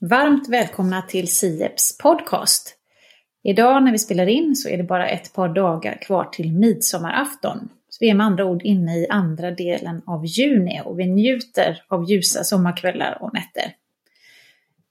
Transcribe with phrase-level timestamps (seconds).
[0.00, 2.74] Varmt välkomna till Sieps podcast.
[3.44, 7.68] Idag när vi spelar in så är det bara ett par dagar kvar till midsommarafton.
[7.88, 11.82] Så vi är med andra ord inne i andra delen av juni och vi njuter
[11.88, 13.74] av ljusa sommarkvällar och nätter.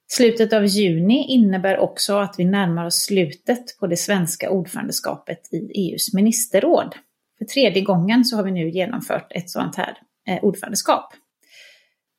[0.08, 5.58] Slutet av juni innebär också att vi närmar oss slutet på det svenska ordförandeskapet i
[5.58, 6.96] EUs ministerråd.
[7.38, 9.98] För tredje gången så har vi nu genomfört ett sådant här
[10.28, 11.14] eh, ordförandeskap.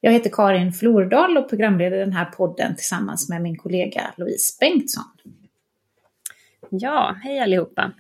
[0.00, 5.04] Jag heter Karin Flordal och programleder den här podden tillsammans med min kollega Louise Bengtsson.
[6.70, 7.92] Ja, hej allihopa.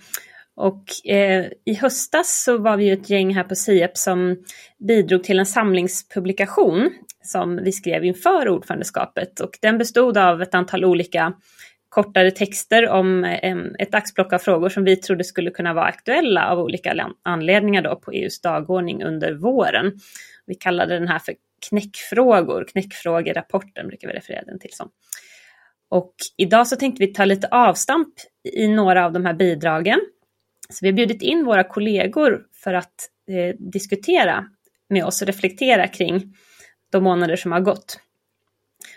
[0.54, 4.36] Och eh, i höstas så var vi ju ett gäng här på SIEP som
[4.78, 6.90] bidrog till en samlingspublikation
[7.22, 11.32] som vi skrev inför ordförandeskapet och den bestod av ett antal olika
[11.88, 16.50] kortare texter om eh, ett axplock av frågor som vi trodde skulle kunna vara aktuella
[16.50, 19.92] av olika anledningar då på EUs dagordning under våren.
[20.46, 21.34] Vi kallade den här för
[21.68, 24.90] knäckfrågor, knäckfrågerapporten brukar vi referera den till som.
[25.88, 28.14] Och idag så tänkte vi ta lite avstamp
[28.52, 30.00] i några av de här bidragen.
[30.68, 32.94] Så vi har bjudit in våra kollegor för att
[33.30, 34.46] eh, diskutera
[34.88, 36.34] med oss och reflektera kring
[36.92, 38.00] de månader som har gått.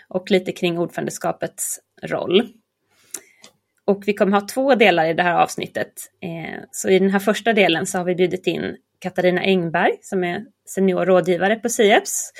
[0.08, 2.48] Och lite kring ordförandeskapets roll.
[3.84, 5.92] Och vi kommer ha två delar i det här avsnittet.
[6.20, 10.24] Eh, så i den här första delen så har vi bjudit in Katarina Engberg som
[10.24, 12.32] är senior rådgivare på SIEPS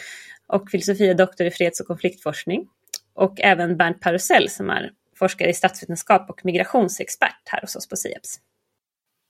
[0.49, 2.67] och filosofie doktor i freds och konfliktforskning.
[3.15, 7.97] Och även Bernt Parusell som är forskare i statsvetenskap och migrationsexpert här hos oss på
[7.97, 8.39] SIEPS.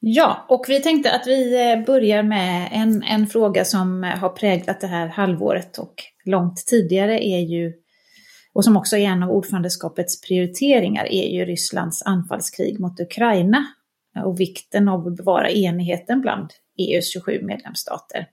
[0.05, 4.29] Ja, och vi tänkte att vi eh, börjar med en, en fråga som eh, har
[4.29, 7.73] präglat det här halvåret och långt tidigare är ju,
[8.53, 13.65] och som också är en av ordförandeskapets prioriteringar, är ju Rysslands anfallskrig mot Ukraina
[14.25, 16.51] och vikten av att bevara enigheten bland
[16.89, 18.27] EUs 27 medlemsstater.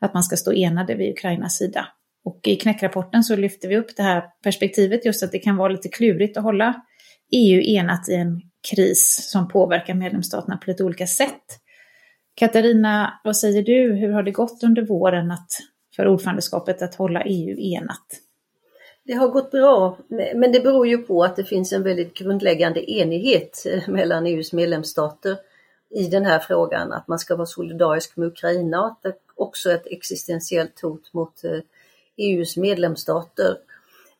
[0.00, 1.86] Att man ska stå enade vid Ukrainas sida.
[2.24, 5.68] Och i knäckrapporten så lyfter vi upp det här perspektivet, just att det kan vara
[5.72, 6.82] lite klurigt att hålla
[7.32, 11.44] EU enat i en kris som påverkar medlemsstaterna på lite olika sätt.
[12.34, 13.92] Katarina, vad säger du?
[13.92, 15.48] Hur har det gått under våren att,
[15.96, 18.06] för ordförandeskapet att hålla EU enat?
[19.04, 19.98] Det har gått bra,
[20.34, 25.36] men det beror ju på att det finns en väldigt grundläggande enighet mellan EUs medlemsstater
[25.90, 29.70] i den här frågan, att man ska vara solidarisk med Ukraina och att det också
[29.70, 31.62] är ett existentiellt hot mot eh, e
[32.16, 33.56] EUs medlemsstater.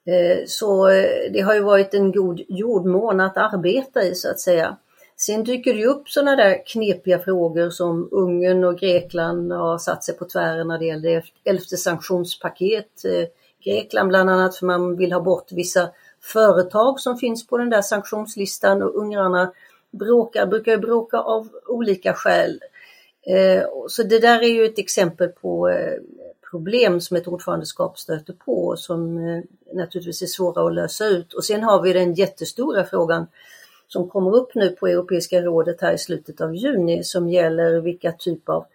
[0.07, 4.41] Eh, så eh, det har ju varit en god jordmån att arbeta i så att
[4.41, 4.77] säga.
[5.17, 10.17] Sen dyker det upp sådana där knepiga frågor som Ungern och Grekland har satt sig
[10.17, 13.03] på tvären när det gäller elfte sanktionspaket.
[13.65, 15.89] Grekland bland annat för man vill ha bort vissa
[16.23, 19.53] företag som finns på den där sanktionslistan och ungrarna
[19.91, 22.61] bråkar, brukar bråka av olika skäl.
[23.27, 25.99] Eh, så det där är ju ett exempel på eh,
[26.51, 29.43] problem som ett ordförandeskap stöter på som eh,
[29.75, 31.33] naturligtvis är svåra att lösa ut.
[31.33, 33.27] Och sen har vi den jättestora frågan
[33.89, 38.13] som kommer upp nu på Europeiska rådet här i slutet av juni som gäller vilka
[38.13, 38.67] typ av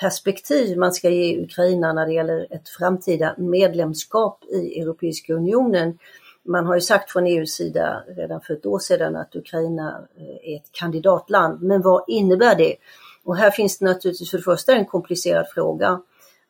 [0.00, 5.98] perspektiv man ska ge Ukraina när det gäller ett framtida medlemskap i Europeiska unionen.
[6.44, 10.52] Man har ju sagt från EUs sida redan för ett år sedan att Ukraina eh,
[10.52, 12.76] är ett kandidatland, men vad innebär det?
[13.24, 16.00] Och här finns det naturligtvis för det första en komplicerad fråga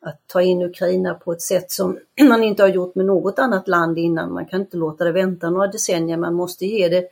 [0.01, 1.99] att ta in Ukraina på ett sätt som
[2.29, 4.33] man inte har gjort med något annat land innan.
[4.33, 7.07] Man kan inte låta det vänta några decennier, man måste ge det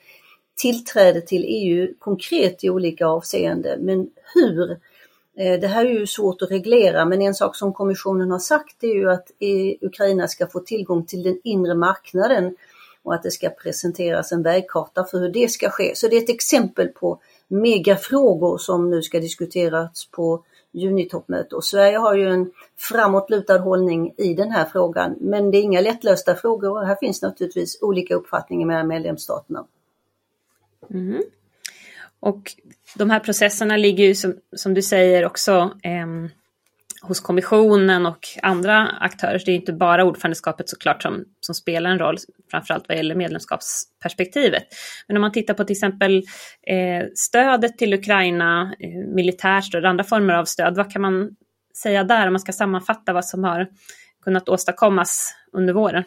[0.62, 3.86] tillträde till EU konkret i olika avseenden.
[3.86, 4.72] Men hur?
[5.38, 8.84] Eh, det här är ju svårt att reglera men en sak som kommissionen har sagt
[8.84, 12.56] är ju att e Ukraina ska få tillgång till den inre marknaden
[13.04, 15.96] och att det ska presenteras en vägkarta för hur det ska ske.
[15.96, 21.98] Så det är ett exempel på megafrågor som nu ska diskuteras på junitoppmöte och Sverige
[21.98, 25.16] har ju en framåtlutad hållning i den här frågan.
[25.20, 29.66] Men det är inga lättlösta frågor och här finns naturligtvis olika uppfattningar mellan medlemsstaterna.
[30.90, 31.24] Mm.
[32.20, 32.56] Och
[32.96, 36.32] de här processerna ligger ju som, som du säger också eh,
[37.02, 39.42] hos kommissionen och andra aktörer.
[39.46, 42.18] Det är inte bara ordförandeskapet såklart som, som spelar en roll,
[42.52, 44.64] framförallt vad gäller medlemskapsperspektivet.
[45.08, 46.18] Men om man tittar på till exempel
[46.68, 51.36] eh, stödet till Ukraina, eh, militärt stöd, andra former av stöd, vad kan man
[51.82, 53.68] säga där om man ska sammanfatta vad som har
[54.24, 56.04] kunnat åstadkommas under våren?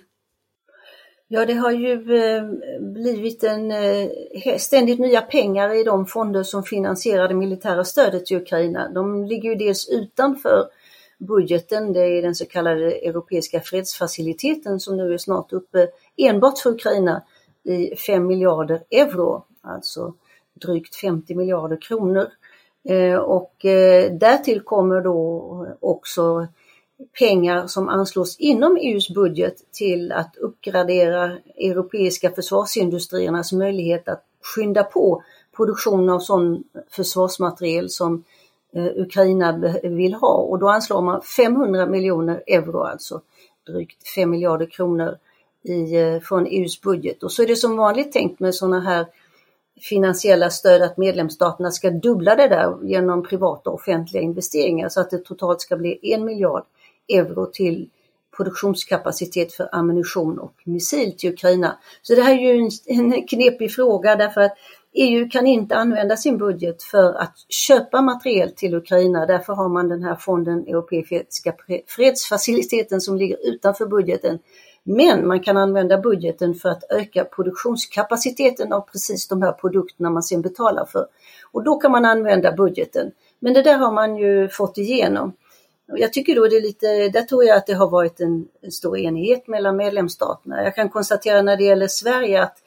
[1.29, 2.45] Ja, det har ju eh,
[2.81, 8.37] blivit en eh, ständigt nya pengar i de fonder som finansierar det militära stödet till
[8.37, 8.89] Ukraina.
[8.89, 10.65] De ligger ju dels utanför
[11.27, 16.71] budgeten, det är den så kallade europeiska fredsfaciliteten som nu är snart uppe enbart för
[16.71, 17.23] Ukraina
[17.65, 20.15] i 5 miljarder euro, alltså
[20.55, 22.27] drygt 50 miljarder kronor.
[22.89, 26.47] Eh, och eh, därtill kommer då också
[27.19, 35.23] pengar som anslås inom EUs budget till att uppgradera europeiska försvarsindustriernas möjlighet att skynda på
[35.57, 38.21] produktion av sån försvarsmateriel som eh,
[38.75, 43.21] Eh, Ukraina vill ha och då anslår man 500 miljoner euro, alltså
[43.67, 45.19] drygt 5 miljarder kronor
[45.63, 47.23] i, eh, från EUs budget.
[47.23, 49.07] Och så är det som vanligt tänkt med sådana här
[49.81, 55.11] finansiella stöd att medlemsstaterna ska dubbla det där genom privata och offentliga investeringar så att
[55.11, 56.65] det totalt ska bli en miljard
[57.09, 57.89] euro till
[58.37, 61.79] produktionskapacitet för ammunition och missil till Ukraina.
[62.03, 64.57] Så det här är ju en, en knepig fråga därför att
[64.97, 69.27] EU kan inte använda sin budget för att köpa materiel till Ukraina.
[69.27, 71.55] Därför har man den här fonden, Europeiska
[71.87, 74.39] fredsfaciliteten som ligger utanför budgeten.
[74.83, 80.23] Men man kan använda budgeten för att öka produktionskapaciteten av precis de här produkterna man
[80.23, 81.07] sen betalar för.
[81.53, 83.11] Och då kan man använda budgeten.
[83.39, 85.33] Men det där har man ju fått igenom.
[85.87, 88.73] Jag tycker då det är lite, där tror jag att det har varit en, en
[88.73, 90.63] stor enighet mellan medlemsstaterna.
[90.63, 92.59] Jag kan konstatera när det gäller Sverige att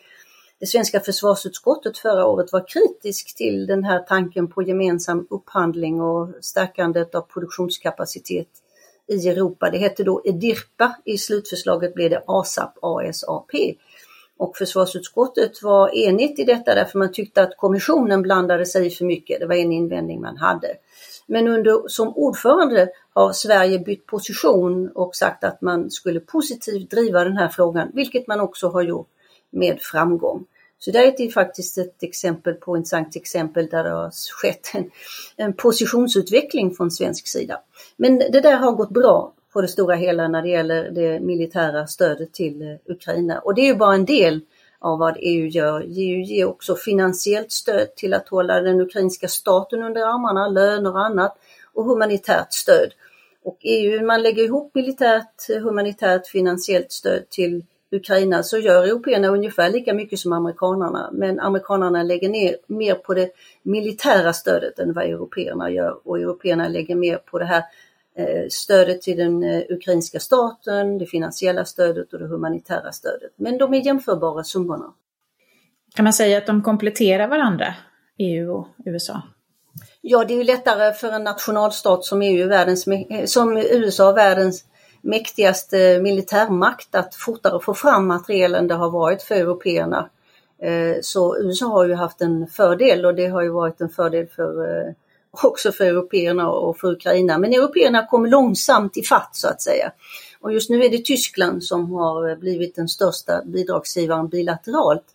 [0.60, 6.30] det svenska försvarsutskottet förra året var kritisk till den här tanken på gemensam upphandling och
[6.42, 8.48] stärkandet av produktionskapacitet
[9.08, 9.70] i Europa.
[9.70, 13.52] Det hette då EDIRPA, i slutförslaget blev det ASAP, ASAP.
[14.38, 19.40] Och försvarsutskottet var enigt i detta därför man tyckte att kommissionen blandade sig för mycket.
[19.40, 20.68] Det var en invändning man hade.
[21.28, 27.24] Men under, som ordförande har Sverige bytt position och sagt att man skulle positivt driva
[27.24, 29.10] den här frågan, vilket man också har gjort
[29.52, 30.46] med framgång.
[30.80, 34.12] Så det är faktiskt ett exempel på intressant exempel där det har
[34.42, 34.92] skett en,
[35.36, 37.60] en positionsutveckling från svensk sida.
[37.98, 41.88] Men det där har gått bra på det stora hela när det gäller det militära
[41.88, 43.40] stödet till eh, Ukraina.
[43.40, 44.42] Och det är ju bara en del
[44.80, 45.82] av vad EU gör.
[45.82, 51.06] EU ger också finansiellt stöd till att hålla den ukrainska staten under armarna, löner och
[51.06, 51.38] annat
[51.74, 52.94] och humanitärt stöd.
[53.44, 59.70] Och EU, man lägger ihop militärt, humanitärt, finansiellt stöd till Ukraina så gör européerna ungefär
[59.70, 61.10] lika mycket som amerikanarna.
[61.14, 63.32] Men amerikanarna lägger ner mer på det
[63.64, 67.64] militära stödet än vad européerna gör och européerna lägger mer på det här
[68.16, 73.32] eh, stödet till den eh, ukrainska staten, det finansiella stödet och det humanitära stödet.
[73.36, 74.94] Men de är jämförbara summorna.
[75.96, 77.76] Kan man säga att de kompletterar varandra,
[78.18, 79.22] EU och USA?
[80.02, 82.88] Ja, det är ju lättare för en nationalstat som EU, världens,
[83.26, 84.66] som USA, världens
[85.08, 90.10] mäktigaste militärmakt att fortare få fram materiel än det har varit för européerna.
[90.62, 94.28] Eh, så USA har ju haft en fördel och det har ju varit en fördel
[94.28, 94.94] för, eh,
[95.44, 97.38] också för européerna och för Ukraina.
[97.38, 99.92] Men européerna kommer långsamt i fatt så att säga.
[100.42, 105.06] Och just nu är det Tyskland som har blivit den största bidragsgivaren bilateralt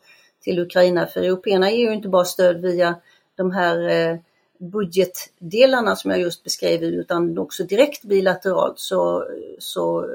[0.44, 1.06] till Ukraina.
[1.06, 2.94] För européerna ger ju inte bara stöd via
[3.36, 4.16] de här eh,
[4.62, 9.24] budgetdelarna som jag just beskrev utan också direkt bilateralt så,
[9.58, 10.06] så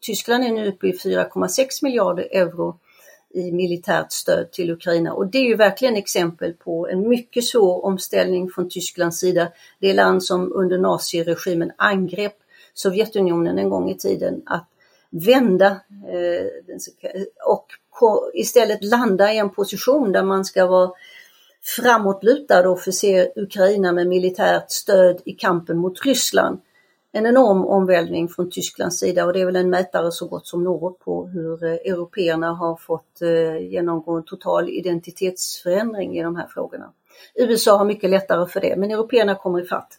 [0.00, 2.78] Tyskland är nu uppe i 4,6 miljarder euro
[3.34, 7.84] i militärt stöd till Ukraina och det är ju verkligen exempel på en mycket svår
[7.84, 9.48] omställning från Tysklands sida.
[9.80, 12.36] Det land som under naziregimen angrep
[12.74, 14.68] Sovjetunionen en gång i tiden att
[15.10, 15.66] vända
[16.12, 16.46] eh,
[17.46, 17.66] och
[18.34, 20.90] istället landa i en position där man ska vara
[21.66, 26.60] framåtlutad och förse Ukraina med militärt stöd i kampen mot Ryssland.
[27.12, 30.64] En enorm omvälvning från Tysklands sida och det är väl en mätare så gott som
[30.64, 36.46] något på hur eh, européerna har fått eh, genomgå en total identitetsförändring i de här
[36.46, 36.92] frågorna.
[37.34, 39.98] USA har mycket lättare för det, men européerna kommer ifatt.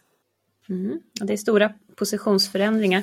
[0.68, 3.02] Mm, det är stora positionsförändringar.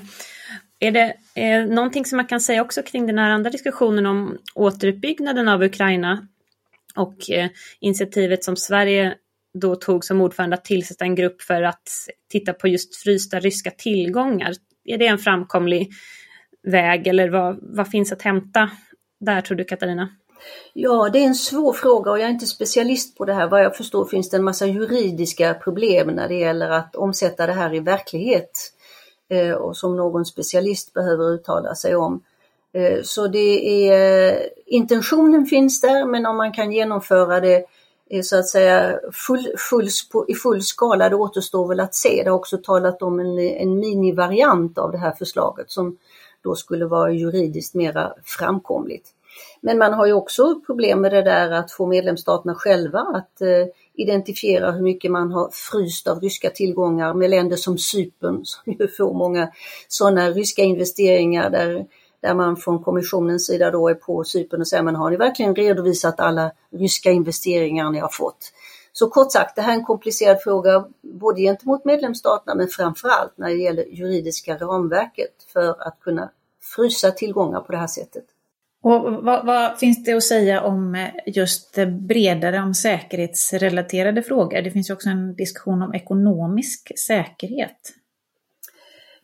[0.79, 4.37] Är det eh, någonting som man kan säga också kring den här andra diskussionen om
[4.55, 6.27] återuppbyggnaden av Ukraina
[6.95, 7.49] och eh,
[7.79, 9.15] initiativet som Sverige
[9.59, 11.89] då tog som ordförande att tillsätta en grupp för att
[12.31, 14.53] titta på just frysta ryska tillgångar.
[14.85, 15.89] Är det en framkomlig
[16.63, 18.69] väg eller vad, vad finns att hämta
[19.19, 20.09] där tror du Katarina?
[20.73, 23.47] Ja, det är en svår fråga och jag är inte specialist på det här.
[23.47, 27.53] Vad jag förstår finns det en massa juridiska problem när det gäller att omsätta det
[27.53, 28.51] här i verklighet
[29.29, 32.23] eh, och som någon specialist behöver uttala sig om.
[32.75, 37.65] Eh, så det är, eh, intentionen finns där men om man kan genomföra det
[38.09, 39.87] eh, så att säga full, full,
[40.27, 42.21] i full skala, det återstår väl att se.
[42.23, 45.97] Det har också talat om en, en minivariant av det här förslaget som
[46.43, 49.09] då skulle vara juridiskt mera framkomligt.
[49.61, 53.67] Men man har ju också problem med det där att få medlemsstaterna själva att eh,
[53.93, 58.87] identifiera hur mycket man har fryst av ryska tillgångar med länder som Cypern som ju
[58.87, 59.51] får många
[59.87, 61.85] sådana ryska investeringar där
[62.25, 65.55] där man från kommissionens sida då är på Cypern och säger, men har ni verkligen
[65.55, 68.51] redovisat alla ryska investeringar ni har fått?
[68.93, 73.49] Så kort sagt, det här är en komplicerad fråga både gentemot medlemsstaterna men framförallt när
[73.49, 76.29] det gäller juridiska ramverket för att kunna
[76.75, 78.23] frysa tillgångar på det här sättet.
[78.83, 81.75] Och vad, vad, finns det att säga om eh, just
[82.07, 84.61] bredare om säkerhetsrelaterade frågor?
[84.61, 87.93] Det finns ju också en diskussion om ekonomisk säkerhet.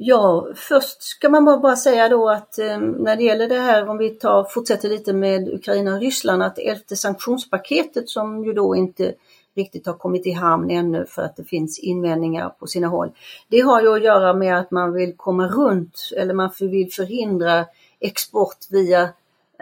[0.03, 3.97] Ja, först ska man bara säga då att eh, när det gäller det här, om
[3.97, 9.13] vi tar, fortsätter lite med Ukraina och Ryssland, att elfte sanktionspaketet som ju då inte
[9.55, 13.11] riktigt har kommit i hamn ännu för att det finns invändningar på sina håll.
[13.47, 17.65] Det har ju att göra med att man vill komma runt eller man vill förhindra
[17.99, 19.09] export via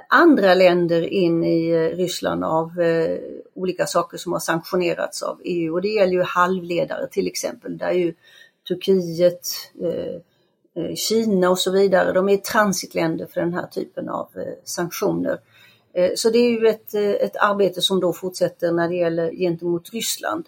[0.10, 3.17] andra länder in i eh, Ryssland av eh,
[3.53, 7.91] olika saker som har sanktionerats av EU och det gäller ju halvledare till exempel där
[7.91, 8.13] ju
[8.67, 9.48] Turkiet,
[9.81, 10.22] Eh,
[10.79, 15.39] Eh, Kina och så vidare, de är transitländer för den här typen av eh, sanktioner.
[15.93, 19.89] Eh, så det är ju ett, ett arbete som då fortsätter när det gäller gentemot
[19.93, 20.45] Ryssland.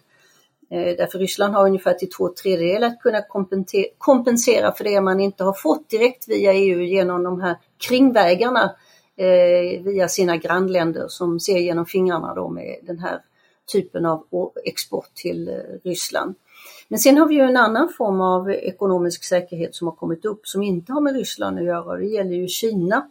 [0.98, 3.22] Därför Ryssland har ungefär till två tredjedelar att kunna
[3.98, 8.76] kompensera för det man inte har fått direkt via EU genom de här kringvägarna
[9.84, 13.22] via sina grannländer som ser genom fingrarna då med den här
[13.74, 14.24] typen av
[14.66, 16.36] export till Ryssland.
[16.92, 20.48] Men sen har vi ju en annan form av ekonomisk säkerhet som har kommit upp
[20.48, 21.98] som inte har med Ryssland att göra.
[21.98, 23.10] Det gäller ju Kina.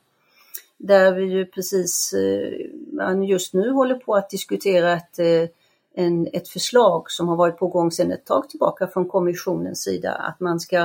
[0.78, 5.48] Där vi ju precis eh, man just nu håller på att diskutera ett, eh,
[5.94, 10.12] en, ett förslag som har varit på gång sedan ett tag tillbaka från kommissionens sida
[10.12, 10.78] att man ska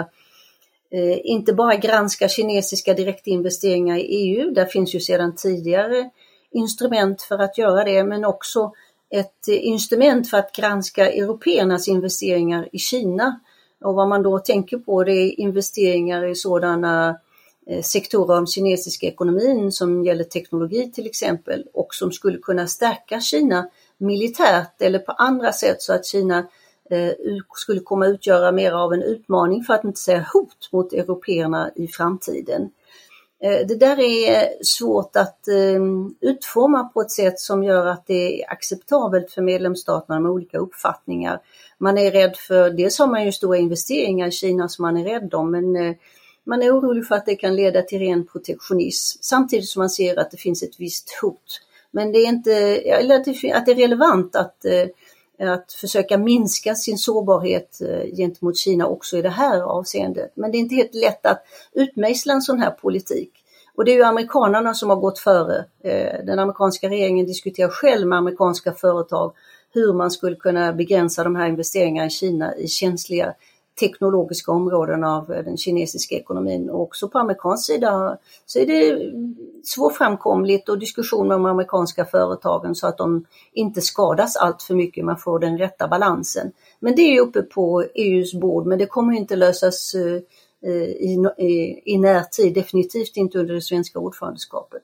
[0.90, 6.10] eh, inte bara granska kinesiska direktinvesteringar i EU, där finns ju sedan tidigare
[6.52, 8.72] instrument för att göra det, men också
[9.10, 13.40] ett instrument för att granska européernas investeringar i Kina.
[13.84, 17.20] Och vad man då tänker på det är investeringar i sådana
[17.68, 23.20] eh, sektorer av kinesiska ekonomin som gäller teknologi till exempel och som skulle kunna stärka
[23.20, 26.38] Kina militärt eller på andra sätt så att Kina
[26.90, 27.12] eh,
[27.56, 31.88] skulle komma utgöra mer av en utmaning för att inte säga hot mot européerna i
[31.88, 32.70] framtiden.
[33.46, 35.82] Eh, det där är svårt att eh,
[36.30, 41.40] utforma på ett sätt som gör att det är acceptabelt för medlemsstaterna med olika uppfattningar.
[41.78, 45.04] Man är rädd för, dels har man ju stora investeringar i Kina som man är
[45.04, 45.96] rädd om, men eh,
[46.44, 50.20] man är orolig för att det kan leda till ren protektionism samtidigt som man ser
[50.20, 51.62] att det finns ett visst hot.
[51.92, 54.86] Men det är inte, eller att det är relevant att eh,
[55.40, 60.32] att försöka minska sin sårbarhet eh, gentemot Kina också i det här avseendet.
[60.36, 63.32] Men det är inte helt lätt att utmejsla en sån här politik.
[63.76, 65.66] Och det är ju amerikanerna som har gått före.
[65.84, 69.34] Eh, den amerikanska regeringen diskuterar själv med amerikanska företag
[69.74, 73.34] hur man skulle kunna begränsa de här investeringarna i Kina i känsliga
[73.80, 76.70] teknologiska områden av eh, den kinesiska ekonomin.
[76.70, 79.12] Och också på amerikansk sida så är det
[79.64, 85.06] svårframkomligt och diskussion med de amerikanska företagen så att de inte skadas allt för mycket,
[85.06, 86.52] man får den rätta balansen.
[86.80, 90.22] Men det är uppe på EUs bord, men det kommer inte lösas eh,
[90.72, 94.82] eh, i, i, i närtid, definitivt inte under det svenska ordförandeskapet.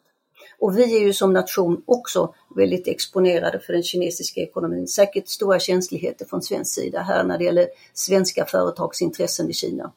[0.60, 4.88] Och vi är ju som nation också väldigt exponerade för den kinesiska ekonomin.
[4.88, 9.92] Säkert stora känsligheter från svensk sida här när det gäller svenska företagsintressen i Kina.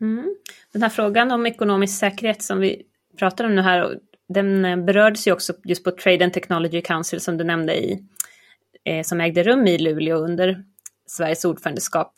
[0.00, 0.36] Mm.
[0.72, 2.82] Den här frågan om ekonomisk säkerhet som vi
[3.18, 7.36] pratar om nu här, den berördes ju också just på Trade and Technology Council som
[7.36, 8.04] du nämnde i,
[8.84, 10.64] eh, som ägde rum i Luleå under
[11.06, 12.12] Sveriges ordförandeskap.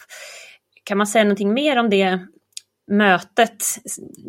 [0.84, 2.18] Kan man säga någonting mer om det
[2.90, 3.64] mötet.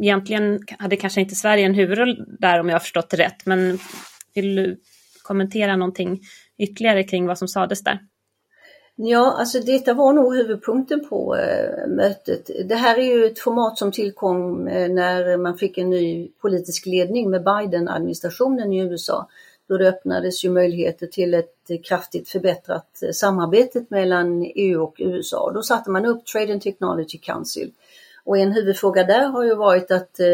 [0.01, 3.79] Egentligen hade kanske inte Sverige en huvudroll där om jag har förstått det rätt, men
[4.35, 4.79] vill du
[5.29, 6.19] kommentera någonting
[6.57, 7.99] ytterligare kring vad som sades där?
[8.95, 12.49] Ja, alltså detta var nog huvudpunkten på eh, mötet.
[12.65, 16.85] Det här är ju ett format som tillkom eh, när man fick en ny politisk
[16.85, 19.29] ledning med Biden-administrationen i USA.
[19.67, 25.51] Då det öppnades ju möjligheter till ett kraftigt förbättrat äh, samarbete mellan EU och USA.
[25.53, 27.71] Då satte man upp Trade and Technology Council
[28.29, 30.27] och en huvudfråga där har ju varit att eh,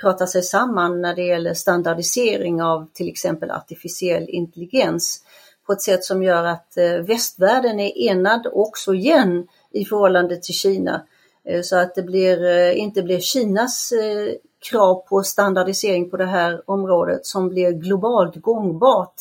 [0.00, 5.22] prata sig samman när det gäller standardisering av till exempel artificiell intelligens
[5.66, 10.54] på ett sätt som gör att eh, västvärlden är enad också igen i förhållande till
[10.54, 11.06] Kina.
[11.44, 14.34] Eh, så att det blir, eh, inte blir Kinas eh,
[14.70, 19.14] krav på standardisering på det här området som blir globalt gångbart.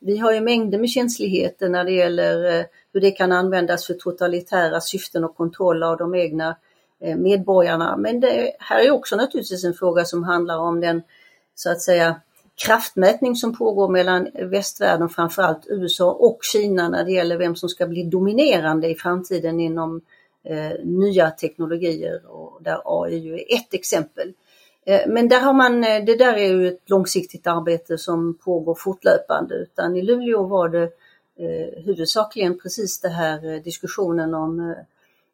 [0.00, 3.94] Vi har ju mängder med känsligheter när det gäller eh, hur det kan användas för
[3.94, 6.56] totalitära syften och kontroll av de egna Eh,
[7.04, 7.96] Eh, medborgarna.
[7.96, 11.02] Men det här är också naturligtvis en fråga som handlar om den
[11.54, 12.20] så att säga
[12.66, 17.86] kraftmätning som pågår mellan västvärlden, framförallt USA och Kina när det gäller vem som ska
[17.86, 20.00] bli dominerande i framtiden inom
[20.44, 24.32] eh, nya teknologier och där AI är ett exempel.
[24.86, 28.74] Eh, men där har man, eh, det där är ju ett långsiktigt arbete som pågår
[28.74, 30.82] fortlöpande utan i Luleå var det
[31.38, 34.74] eh, huvudsakligen precis det här diskussionen om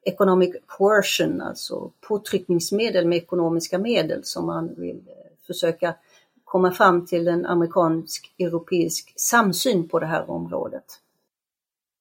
[0.06, 5.94] economic coercion, alltså påtryckningsmedel med ekonomiska medel som man vill eh, försöka
[6.44, 10.84] komma fram till en amerikansk-europeisk samsyn på det här området.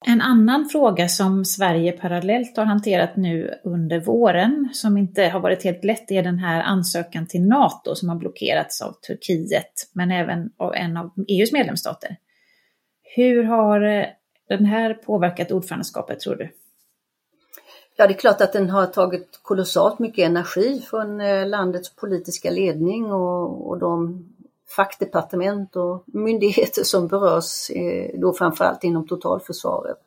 [0.06, 5.64] En annan fråga som Sverige parallellt har hanterat nu under våren, som inte har varit
[5.64, 10.50] helt lätt, är den här ansökan till NATO som har blockerats av Turkiet, men även
[10.58, 12.16] av en av EUs medlemsstater.
[13.16, 14.06] Hur har eh,
[14.50, 16.50] den här påverkat ordförandeskapet, tror du?
[18.00, 22.52] Ja, det är klart att den har tagit kolossalt mycket energi från eh, landets politiska
[22.52, 24.26] ledning och, och de
[24.76, 29.98] fackdepartement och myndigheter som berörs, eh, då framförallt inom totalförsvaret.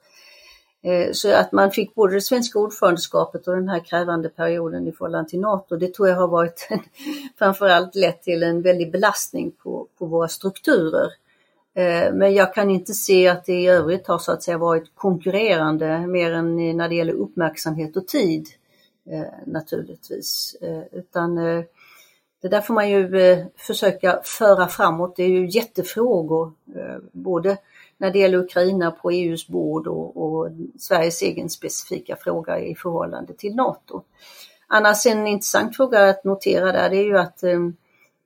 [0.83, 4.93] Eh, så att man fick både det svenska ordförandeskapet och den här krävande perioden i
[4.93, 6.69] förhållande till NATO, det tror jag har varit
[7.39, 11.09] framförallt lett till en väldig belastning på, på våra strukturer.
[11.75, 14.95] Eh, men jag kan inte se att det i övrigt har så att säga varit
[14.95, 18.49] konkurrerande mer än när det gäller uppmärksamhet och tid
[19.11, 20.57] eh, naturligtvis.
[20.61, 21.35] Eh, utan
[22.43, 23.11] det där får man ju
[23.57, 25.17] försöka föra framåt.
[25.17, 26.53] Det är ju jättefrågor,
[27.13, 27.57] både
[27.99, 33.35] när det gäller Ukraina på EUs bord och, och Sveriges egen specifika fråga i förhållande
[33.35, 34.03] till NATO.
[34.67, 37.45] Annars en intressant fråga att notera där det är ju att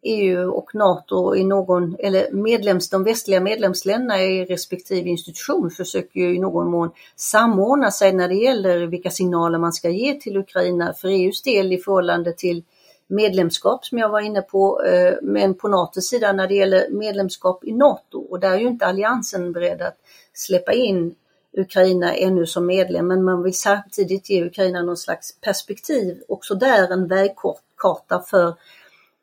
[0.07, 6.37] EU och NATO i någon, eller medlems, de västliga medlemsländerna i respektive institution försöker ju
[6.37, 10.93] i någon mån samordna sig när det gäller vilka signaler man ska ge till Ukraina.
[10.93, 12.63] För EUs del i förhållande till
[13.09, 17.65] medlemskap som jag var inne på, eh, men på NATOs sida när det gäller medlemskap
[17.65, 18.19] i NATO.
[18.19, 19.97] Och där är ju inte alliansen beredd att
[20.35, 21.15] släppa in
[21.57, 26.93] Ukraina ännu som medlem, men man vill samtidigt ge Ukraina någon slags perspektiv, också där
[26.93, 28.55] en vägkarta för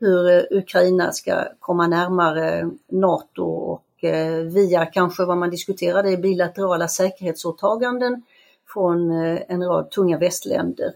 [0.04, 6.88] hur eh, Ukraina ska komma närmare NATO och eh, via kanske vad man diskuterade bilaterala
[6.88, 8.24] säkerhetsåtaganden
[8.74, 10.94] från eh, en rad tunga västländer.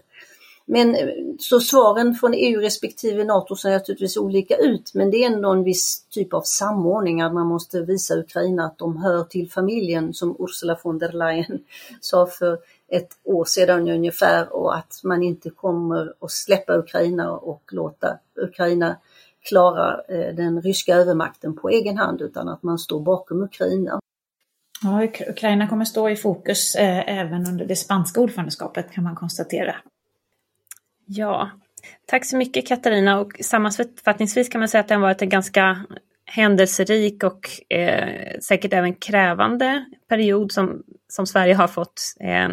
[0.70, 0.96] Men
[1.38, 5.64] så svaren från EU respektive NATO ser naturligtvis olika ut, men det är ändå en
[5.64, 10.36] viss typ av samordning, att man måste visa Ukraina att de hör till familjen, som
[10.38, 11.64] Ursula von der Leyen
[12.00, 17.62] sa för ett år sedan ungefär, och att man inte kommer att släppa Ukraina och
[17.72, 18.96] låta Ukraina
[19.48, 24.00] klara eh, den ryska övermakten på egen hand, utan att man står bakom Ukraina.
[24.82, 29.76] Ja, Ukraina kommer stå i fokus eh, även under det spanska ordförandeskapet kan man konstatera.
[31.06, 31.50] Ja,
[32.06, 35.84] tack så mycket Katarina och sammanfattningsvis kan man säga att det har varit en ganska
[36.24, 42.48] händelserik och eh, säkert även krävande period som, som Sverige har fått eh,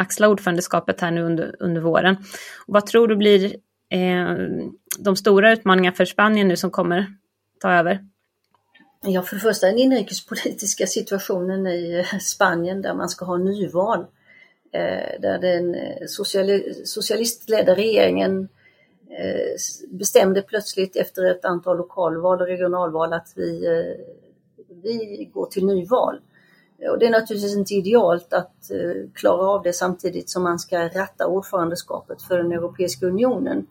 [0.00, 2.16] axla ordförandeskapet här nu under, under våren.
[2.66, 3.44] Och vad tror du blir
[3.90, 4.36] eh,
[4.98, 7.06] de stora utmaningarna för Spanien nu som kommer
[7.60, 8.00] ta över?
[9.02, 14.06] Ja, för det första den inrikespolitiska situationen i eh, Spanien där man ska ha nyval.
[14.72, 18.48] Eh, där den eh, sociali socialistledda regeringen
[19.10, 19.56] eh,
[19.90, 24.04] bestämde plötsligt efter ett antal lokalval och regionalval att vi, eh,
[24.82, 26.20] vi går till nyval.
[26.88, 30.88] Och det är naturligtvis inte idealt att eh, klara av det samtidigt som man ska
[30.88, 33.66] ratta ordförandeskapet för den Europeiska unionen.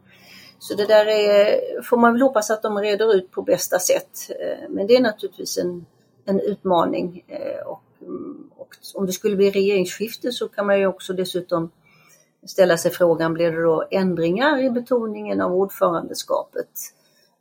[0.60, 4.30] Så det där är, får man väl hoppas att de reder ut på bästa sätt.
[4.30, 5.86] Eh, men det är naturligtvis en,
[6.26, 10.88] en utmaning eh, och mm, och om det skulle bli regeringsskifte så kan man ju
[10.88, 11.72] också dessutom
[12.48, 16.70] ställa sig frågan, blir det då ändringar i betoningen av ordförandeskapet?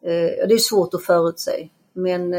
[0.01, 2.35] Det är svårt att förutsäga, men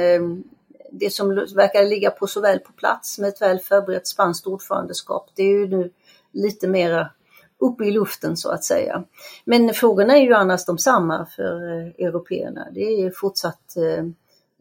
[0.92, 5.30] det som verkar ligga på så väl på plats med ett väl förberett spanskt ordförandeskap,
[5.36, 5.92] det är ju nu
[6.32, 7.12] lite mera
[7.60, 9.04] uppe i luften så att säga.
[9.46, 12.68] Men frågorna är ju annars de samma för eh, européerna.
[12.72, 14.06] Det är fortsatt eh,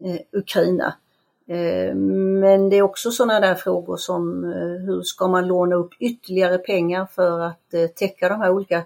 [0.09, 0.95] eh, Ukraina
[1.49, 5.93] Eh, men det är också sådana där frågor som eh, hur ska man låna upp
[5.99, 8.83] ytterligare pengar för att eh, täcka de här olika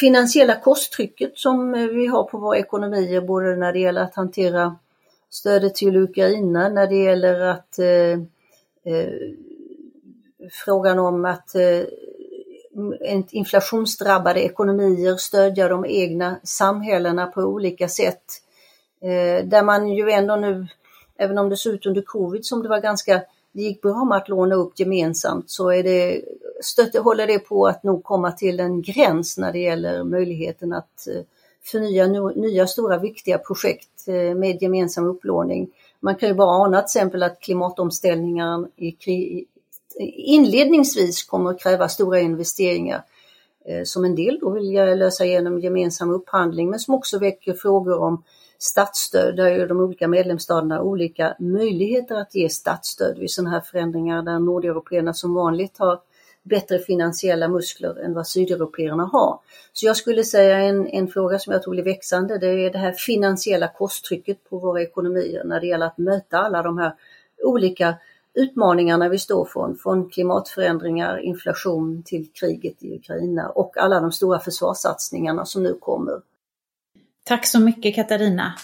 [0.00, 4.76] finansiella kosttrycket som eh, vi har på våra ekonomier, både när det gäller att hantera
[5.30, 8.12] stödet till Ukraina, när det gäller att eh,
[8.92, 9.12] eh
[10.50, 11.82] frågan om att eh,
[13.30, 18.24] inflationsdrabbade ekonomier stödja de egna samhällena på olika sätt.
[19.00, 20.66] Eh, där man ju ändå nu
[21.18, 24.18] även om det såg ut under covid som det var ganska, det gick bra med
[24.18, 26.22] att låna upp gemensamt så är det,
[26.60, 31.06] stötte, håller det på att nog komma till en gräns när det gäller möjligheten att
[31.08, 31.22] eh,
[31.62, 35.68] förnya nya stora viktiga projekt Eh, med gemensam upplåning.
[36.00, 39.44] Man kan ju bara ana till exempel att klimatomställningen i,
[40.16, 43.02] inledningsvis kommer att kräva stora investeringar.
[43.64, 47.98] Eh, som en del då vill lösa genom gemensam upphandling men som också väcker frågor
[47.98, 48.24] om
[48.58, 49.36] statsstöd.
[49.36, 54.38] Där ju de olika medlemsstaterna olika möjligheter att ge statsstöd vid sådana här förändringar där
[54.38, 56.00] nordeuropeerna som vanligt har
[56.48, 59.38] bättre finansiella muskler än vad sydeuropeerna har.
[59.72, 62.78] Så jag skulle säga en, en fråga som jag tror blir växande, det är det
[62.78, 66.94] här finansiella kosttrycket på våra ekonomier när det gäller att möta alla de här
[67.42, 67.94] olika
[68.34, 74.38] utmaningarna vi står från, från klimatförändringar, inflation till kriget i Ukraina och alla de stora
[74.38, 76.20] försvarssatsningarna som nu kommer.
[77.24, 78.54] Tack så mycket Katarina.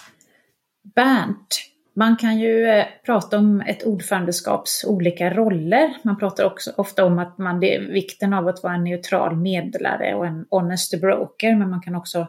[0.95, 5.97] Bernt, man kan ju eh, prata om ett ordförandeskaps olika roller.
[6.03, 9.37] Man pratar också ofta om att man, det är vikten av att vara en neutral
[9.37, 12.27] medlare och en honest broker, men man kan också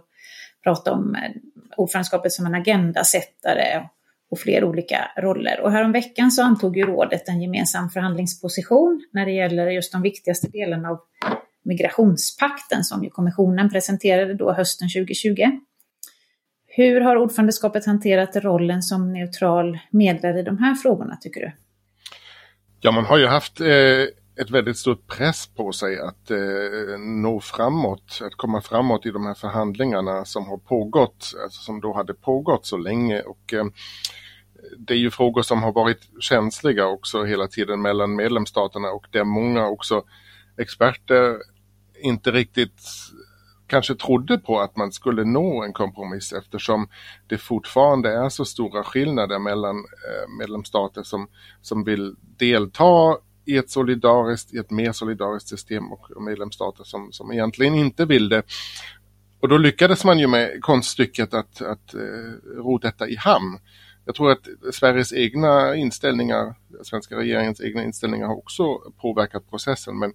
[0.63, 1.32] prata om eh,
[1.78, 3.89] ordförandeskapet som en agendasättare
[4.32, 5.60] och fler olika roller.
[5.62, 10.47] Och häromveckan så antog ju rådet en gemensam förhandlingsposition när det gäller just de viktigaste
[10.47, 10.99] delarna av
[11.65, 15.36] migrationspakten som ju kommissionen presenterade då hösten 2020.
[16.76, 21.52] Hur har ordförandeskapet hanterat rollen som neutral medlare i de här frågorna tycker du?
[22.80, 24.02] Ja, man har ju haft eh,
[24.42, 29.26] ett väldigt stort press på sig att eh, nå framåt, att komma framåt i de
[29.26, 33.22] här förhandlingarna som har pågått, alltså som då hade pågått så länge.
[33.22, 33.66] Och eh,
[34.78, 39.24] det är ju frågor som har varit känsliga också hela tiden mellan medlemsstaterna och där
[39.24, 40.04] många också
[40.58, 41.38] experter
[42.02, 42.82] inte riktigt
[43.74, 46.88] kanske trodde på att man skulle nå en kompromiss eftersom
[47.28, 51.28] det fortfarande är så stora skillnader mellan eh, medlemsstater som,
[51.62, 57.32] som vill delta i ett solidariskt, i ett mer solidariskt system och medlemsstater som, som
[57.32, 58.44] egentligen inte vill det.
[59.40, 63.60] Och då lyckades man ju med konststycket att, att eh, ro detta i hamn.
[64.06, 68.64] Jag tror att Sveriges egna inställningar, svenska regeringens egna inställningar har också
[69.02, 70.14] påverkat processen men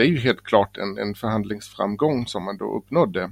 [0.00, 3.22] det är ju helt klart en, en förhandlingsframgång som man då uppnådde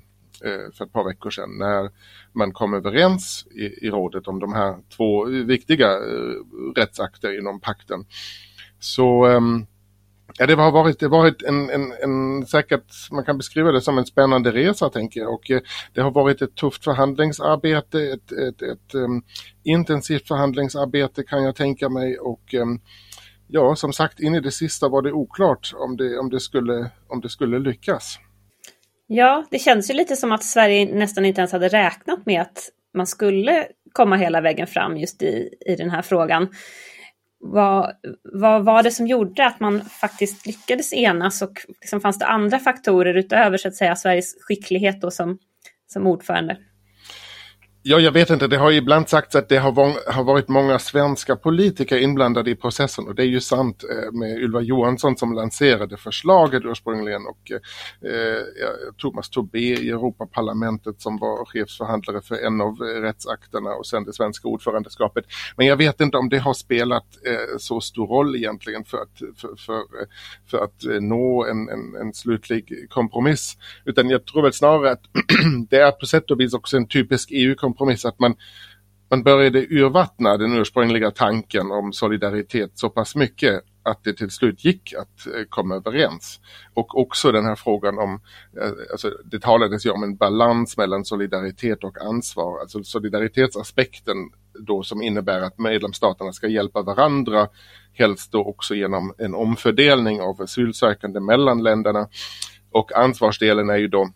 [0.44, 1.90] eh, för ett par veckor sedan när
[2.32, 6.34] man kom överens i, i rådet om de här två viktiga eh,
[6.76, 8.04] rättsakter inom pakten.
[8.80, 9.66] Så ehm,
[10.38, 13.98] Ja, det har varit, det varit en, en, en, säkert, man kan beskriva det som
[13.98, 15.34] en spännande resa tänker jag.
[15.34, 15.60] Och eh,
[15.92, 19.22] det har varit ett tufft förhandlingsarbete, ett, ett, ett um,
[19.64, 22.18] intensivt förhandlingsarbete kan jag tänka mig.
[22.18, 22.80] Och um,
[23.48, 26.90] ja, som sagt, in i det sista var det oklart om det, om det, skulle,
[27.08, 28.18] om det skulle lyckas.
[29.06, 32.70] Ja, det känns ju lite som att Sverige nästan inte ens hade räknat med att
[32.94, 36.48] man skulle komma hela vägen fram just i, i den här frågan.
[37.40, 42.26] Vad, vad var det som gjorde att man faktiskt lyckades enas och liksom fanns det
[42.26, 45.38] andra faktorer utöver så att säga Sveriges skicklighet då som,
[45.86, 46.56] som ordförande?
[47.90, 48.46] Ja, jag vet inte.
[48.46, 53.06] Det har ibland sagts att det har, har varit många svenska politiker inblandade i processen
[53.06, 58.12] och det är ju sant eh, med Ylva Johansson som lanserade förslaget ursprungligen och eh,
[58.12, 58.42] eh
[58.96, 64.48] Thomas Tobé i Europaparlamentet som var chefsförhandlare för en av rättsakterna och sen det svenska
[64.48, 65.24] ordförandeskapet.
[65.56, 69.18] Men jag vet inte om det har spelat eh, så stor roll egentligen för att,
[69.40, 69.82] för, för,
[70.50, 73.56] för att eh, nå en, en, en slutlig kompromiss.
[73.84, 75.02] Utan jag tror väl snarare att
[75.70, 78.34] det är på sätt och vis också en typisk EU-kompromiss kompromiss att man,
[79.10, 84.64] man började urvattna den ursprungliga tanken om solidaritet så pass mycket att det till slut
[84.64, 86.40] gick att eh, komma överens.
[86.74, 88.20] Och också den här frågan om,
[88.60, 92.60] eh, alltså det talades ju om en balans mellan solidaritet och ansvar.
[92.60, 94.16] Alltså solidaritetsaspekten
[94.60, 97.48] då som innebär att medlemsstaterna ska hjälpa varandra,
[97.92, 102.08] helst då också genom en omfördelning av asylsökande mellan länderna.
[102.72, 104.10] Och ansvarsdelen är ju då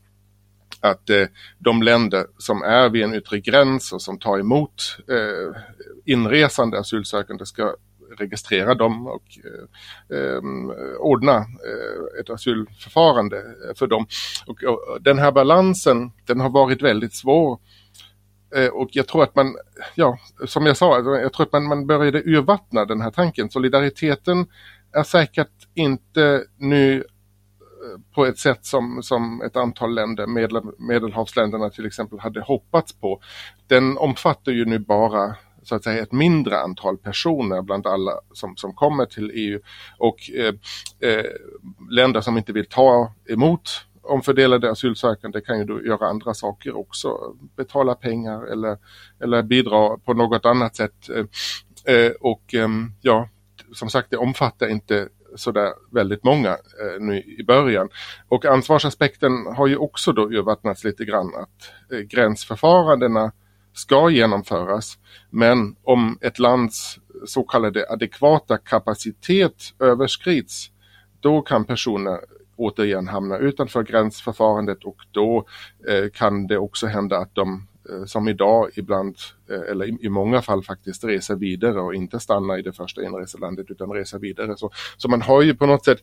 [0.82, 1.26] att eh,
[1.58, 5.62] de länder som är vid en yttre gräns och som tar emot eh,
[6.04, 7.74] inresande asylsökande ska
[8.18, 13.42] registrera dem och eh, ehm, ordna eh, ett asylförfarande
[13.74, 14.06] för dem.
[14.46, 17.58] Och, och, den här balansen, den har varit väldigt svår.
[18.56, 19.56] Eh, och jag tror att man,
[19.94, 23.50] ja, som jag sa, alltså, jag tror att man, man började urvattna den här tanken.
[23.50, 24.46] Solidariteten
[24.92, 27.04] är säkert inte nu
[28.14, 33.20] på ett sätt som, som ett antal länder, medel, medelhavsländerna till exempel, hade hoppats på.
[33.66, 38.56] Den omfattar ju nu bara så att säga ett mindre antal personer bland alla som,
[38.56, 39.60] som kommer till EU
[39.98, 40.54] och eh,
[41.10, 41.24] eh,
[41.90, 43.70] länder som inte vill ta emot
[44.02, 48.78] omfördelade asylsökande kan ju då göra andra saker också, betala pengar eller,
[49.20, 51.08] eller bidra på något annat sätt.
[51.08, 53.28] Eh, eh och ehm, ja,
[53.72, 57.88] som sagt det omfattar inte sådär väldigt många eh, nu i början.
[58.28, 63.32] Och ansvarsaspekten har ju också då urvattnats lite grann att eh, gränsförfarandena
[63.72, 64.98] ska genomföras.
[65.30, 70.70] Men om ett lands så kallade adekvata kapacitet överskrids,
[71.20, 72.20] då kan personer
[72.56, 75.46] återigen hamna utanför gränsförfarandet och då
[75.88, 79.16] eh, kan det också hända att de Eh, som idag ibland,
[79.50, 83.02] eh, eller i, i, många fall faktiskt reser vidare och inte stannar i det första
[83.02, 84.56] inreselandet utan reser vidare.
[84.56, 85.98] Så, så man har ju på något sätt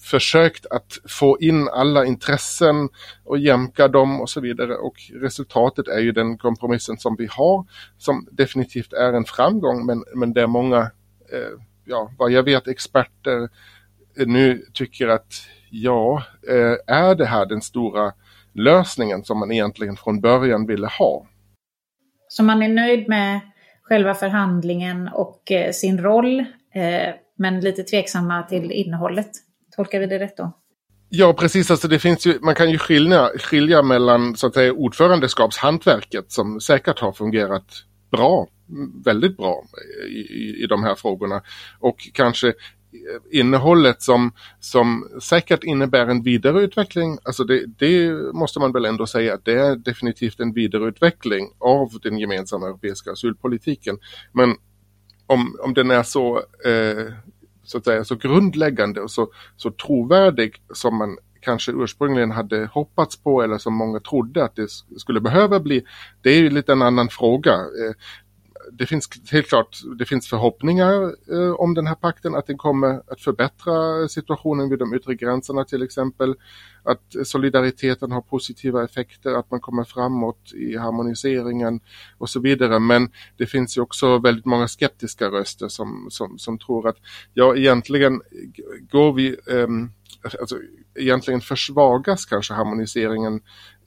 [0.00, 2.88] försökt att få in alla intressen
[3.24, 7.66] och jämka dem och så vidare och resultatet är ju den kompromissen som vi har
[7.98, 10.80] som definitivt är en framgång men, men där många,
[11.32, 13.48] eh, ja vad jag vet experter
[14.16, 15.34] nu tycker att
[15.70, 18.12] ja, eh, är det här den stora
[18.54, 21.26] lösningen som man egentligen från början ville ha?
[22.28, 23.40] Så man är nöjd med
[23.82, 26.40] själva förhandlingen och eh, sin roll,
[26.74, 29.30] eh, men lite tveksamma till innehållet?
[29.76, 30.52] Tolkar vi det rätt då?
[31.08, 31.70] Ja, precis.
[31.70, 36.60] Alltså det finns ju, man kan ju skilja, skilja mellan så att säga, ordförandeskapshantverket som
[36.60, 37.64] säkert har fungerat
[38.10, 38.46] bra,
[39.04, 39.64] väldigt bra
[40.08, 41.42] i, i, i de här frågorna.
[41.80, 42.52] Och kanske
[42.94, 47.18] Eh, innehållet som, som säkert innebär en vidareutveckling.
[47.22, 51.88] Alltså det, det, måste man väl ändå säga att det är definitivt en vidareutveckling av
[52.02, 53.98] den gemensamma europeiska asylpolitiken.
[54.32, 54.56] Men
[55.26, 57.12] om, om den är så eh,
[57.64, 63.22] så att säga så grundläggande och så, så trovärdig som man kanske ursprungligen hade hoppats
[63.22, 65.84] på eller som många trodde att det skulle behöva bli.
[66.22, 67.52] Det är ju lite en annan fråga.
[67.52, 67.94] Eh,
[68.78, 73.02] det finns helt klart det finns förhoppningar eh, om den här pakten att den kommer
[73.12, 76.34] att förbättra situationen vid de yttre gränserna till exempel.
[76.82, 81.80] Att solidariteten har positiva effekter, att man kommer framåt i harmoniseringen
[82.18, 82.78] och så vidare.
[82.78, 86.96] Men det finns ju också väldigt många skeptiska röster som, som, som tror att
[87.34, 88.20] ja egentligen
[88.90, 89.68] går vi eh,
[90.40, 90.58] alltså,
[90.94, 93.40] egentligen försvagas kanske harmoniseringen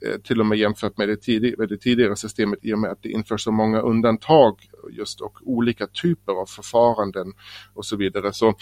[0.06, 2.90] eh, till och med jämfört med det, tidig med det tidigare systemet i och med
[2.90, 4.56] att det införs så många undantag
[4.90, 7.32] just och olika typer av förfaranden
[7.74, 8.32] och så vidare.
[8.32, 8.54] Så,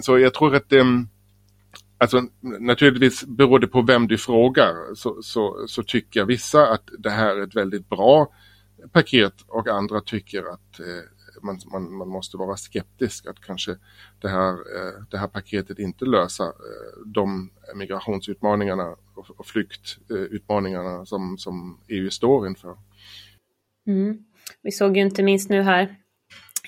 [0.00, 1.06] så jag tror att det
[1.98, 2.22] Alltså
[2.60, 7.36] naturligtvis beror det på vem du frågar så, så, så tycker vissa att det här
[7.36, 8.32] är ett väldigt bra
[8.92, 10.86] paket och andra tycker att eh,
[11.46, 13.76] man, man, man måste vara skeptisk att kanske
[14.20, 21.38] det här, eh, det här paketet inte löser eh, de migrationsutmaningarna och, och flyktutmaningarna som,
[21.38, 22.76] som EU står inför.
[23.86, 24.18] Mm.
[24.62, 25.96] Vi såg ju inte minst nu här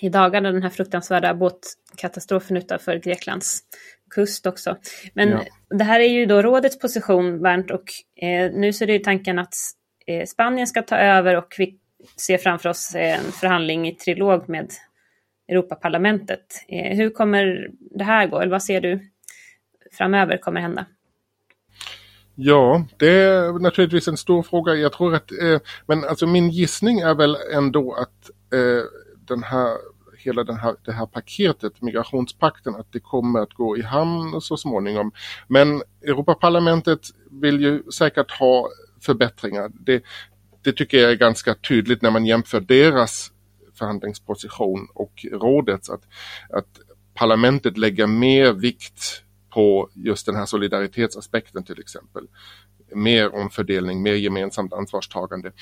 [0.00, 3.62] i dagarna den här fruktansvärda båtkatastrofen utanför Greklands
[4.10, 4.76] kust också.
[5.14, 5.44] Men ja.
[5.70, 7.84] det här är ju då rådets position, Bernt, och
[8.22, 9.54] eh, nu så är det ju tanken att
[10.06, 11.78] eh, Spanien ska ta över och vi
[12.16, 14.72] ser framför oss en förhandling i trilog med
[15.48, 16.64] Europaparlamentet.
[16.68, 18.40] Eh, hur kommer det här gå?
[18.40, 19.00] Eller vad ser du
[19.92, 20.86] framöver kommer hända?
[22.34, 24.74] Ja, det är naturligtvis en stor fråga.
[24.74, 28.84] Jag tror att, eh, men alltså min gissning är väl ändå att eh,
[29.28, 29.76] den här
[30.18, 34.56] hela den här, det här paketet, migrationspakten, att det kommer att gå i hamn så
[34.56, 35.12] småningom.
[35.48, 38.68] Men Europaparlamentet vill ju säkert ha
[39.00, 39.70] förbättringar.
[39.74, 40.02] Det,
[40.62, 43.32] det tycker jag är ganska tydligt när man jämför deras
[43.78, 45.90] förhandlingsposition och rådets.
[45.90, 46.02] Att,
[46.50, 46.80] att
[47.14, 52.26] parlamentet lägger mer vikt på just den här solidaritetsaspekten till exempel.
[52.94, 55.52] Mer omfördelning, mer gemensamt ansvarstagande.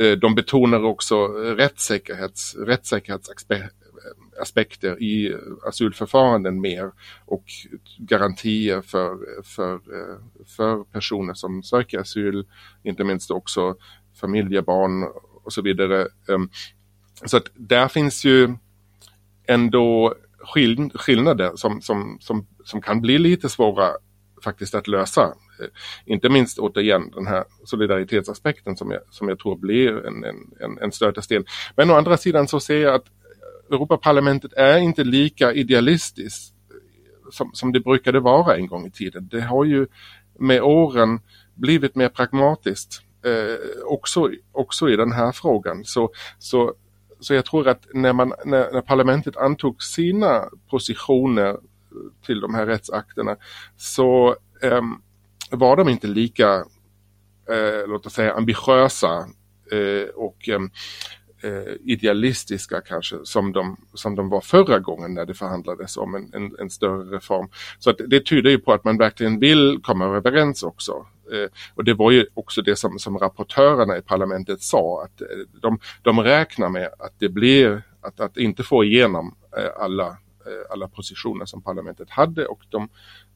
[0.00, 6.92] Eh, de betonar också rättssäkerhets, rättssäkerhetsaspekter i asylförfaranden mer
[7.24, 7.44] och
[7.98, 12.46] garantier för, för, eh, för personer som söker asyl,
[12.82, 13.76] inte minst också
[14.20, 15.08] familjebarn
[15.44, 16.08] och så vidare.
[16.28, 16.50] Ehm,
[17.24, 18.54] så att där finns ju
[19.46, 23.88] ändå skill skillnader som, som, som, som kan bli lite svåra
[24.44, 25.22] faktiskt att lösa.
[25.60, 25.66] Eh,
[26.04, 30.92] inte minst återigen den här solidaritetsaspekten som jag, som jag tror blir en, en, en
[30.92, 31.44] stötesten.
[31.76, 33.04] Men å andra sidan så ser jag att
[33.70, 39.28] Europaparlamentet är inte lika idealistiskt eh, som, som det brukade vara en gång i tiden.
[39.30, 39.86] Det har ju
[40.38, 41.20] med åren
[41.54, 45.84] blivit mer pragmatiskt eh, också, också i den här frågan.
[45.84, 46.74] Så, så,
[47.20, 51.56] så jag tror att när, man, när, när parlamentet antog sina positioner eh,
[52.26, 53.36] till de här rättsakterna
[53.76, 54.82] så eh,
[55.50, 56.54] var de inte lika,
[57.50, 59.26] eh, låt oss säga ambitiösa
[59.72, 60.60] eh, och eh,
[61.42, 66.34] Eh, idealistiska kanske som de, som de var förra gången när det förhandlades om en,
[66.34, 67.48] en, en större reform.
[67.78, 71.06] Så att det tyder ju på att man verkligen vill komma överens också.
[71.32, 75.26] Eh, och det var ju också det som, som rapportörerna i parlamentet sa att eh,
[75.62, 80.72] de, de räknar med att det blir att, att inte få igenom eh, alla, eh,
[80.72, 82.88] alla positioner som parlamentet hade och de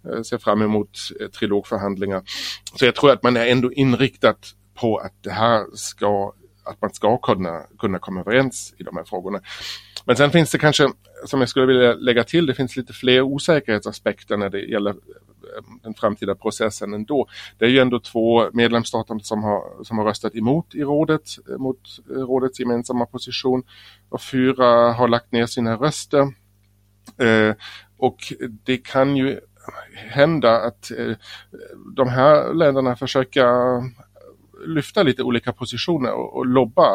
[0.08, 2.22] eh, ser fram emot eh, trilogförhandlingar.
[2.78, 6.32] Så jag tror att man är ändå inriktat på att det här ska
[6.64, 9.40] att man ska kunna, kunna komma överens i de här frågorna.
[10.04, 10.88] Men sen finns det kanske,
[11.24, 14.96] som jag skulle vilja lägga till, det finns lite fler osäkerhetsaspekter när det gäller eh,
[15.82, 17.26] den framtida processen ändå.
[17.58, 21.58] Det är ju ändå två medlemsstater som har, som har röstat emot i rådet, eh,
[21.58, 23.62] mot eh, rådets gemensamma position
[24.08, 26.32] och fyra har lagt ner sina röster.
[27.18, 27.54] Eh,
[27.96, 28.16] och
[28.64, 29.40] det kan ju
[29.94, 31.16] hända att eh,
[31.96, 33.46] de här länderna försöker
[34.66, 36.88] lyfta lite olika positioner och, och lobba,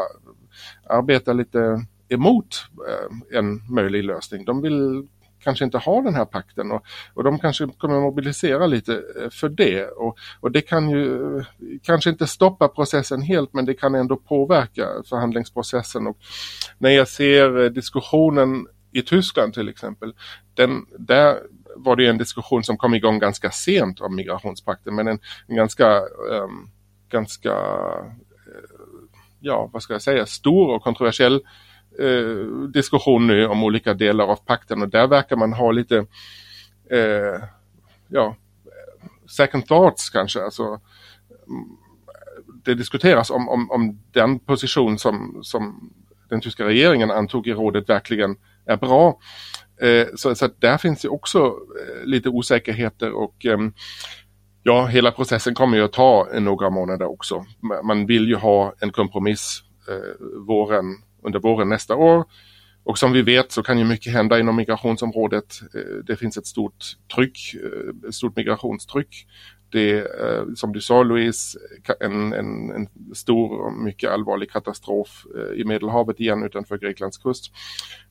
[0.89, 4.45] arbeta lite emot eh, en möjlig lösning.
[4.45, 5.08] De vill
[5.43, 9.49] kanske inte ha den här pakten och, och de kanske kommer mobilisera lite eh, för
[9.49, 9.86] det.
[9.86, 11.45] Och, och det kan ju eh,
[11.84, 16.08] kanske inte stoppa processen helt men det kan ändå påverka förhandlingsprocessen.
[16.08, 16.17] Och
[16.77, 20.13] när jag ser eh, diskussionen i Tyskland till exempel,
[20.53, 21.38] den, där
[21.75, 25.99] var det en diskussion som kom igång ganska sent om migrationspakten men en, en ganska,
[26.32, 26.69] um,
[27.10, 28.80] ganska eh,
[29.39, 31.41] ja vad ska jag säga, stor och kontroversiell
[32.00, 35.98] eh, diskussion nu om olika delar av pakten och där verkar man ha lite
[36.91, 37.43] eh,
[38.08, 38.36] ja,
[39.30, 40.43] second thoughts kanske.
[40.43, 40.80] Alltså,
[42.63, 45.93] det diskuteras om, om, om den position som, som
[46.30, 49.19] den tyska regeringen antog i rådet verkligen är bra.
[49.82, 53.74] Eh, så, så där finns ju också eh, lite osäkerheter och ehm,
[54.63, 57.45] ja, hela processen kommer ju att ta några månader också.
[57.84, 60.86] Man vill ju ha en kompromiss eh, våren,
[61.24, 62.26] under våren nästa år.
[62.84, 65.62] Och som vi vet så kan ju mycket hända inom migrationsområdet.
[65.76, 69.28] Eh, det finns ett stort tryck, eh, ett stort migrationstryck
[69.71, 71.60] det är, som du sa Louise,
[71.99, 77.51] en, en, en stor och mycket allvarlig katastrof eh, i Medelhavet igen utanför Greklands kust.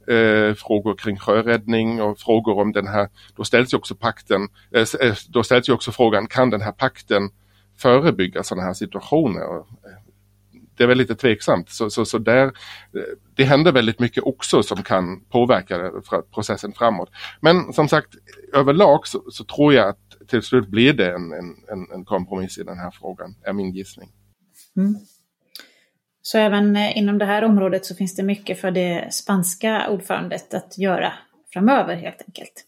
[0.06, 4.86] Eh, frågor kring sjöräddning och frågor om den här, då ställs ju också pakten, eh,
[5.00, 7.30] eh då ställs ju också frågan, kan den här pakten
[7.76, 9.64] förebygga sådana här situationer?
[10.78, 11.70] det är väl lite tveksamt.
[11.70, 12.52] Så, så, så där,
[13.34, 15.90] det händer väldigt mycket också som kan påverka
[16.34, 17.10] processen framåt.
[17.40, 18.08] Men som sagt,
[18.52, 21.32] överlag så, så tror jag att till slut blir det en,
[21.72, 24.08] en, en kompromiss i den här frågan, är min gissning.
[24.76, 24.94] Mm.
[26.22, 30.54] Så även eh, inom det här området så finns det mycket för det spanska ordförandet
[30.54, 31.12] att göra
[31.52, 32.64] framöver helt enkelt.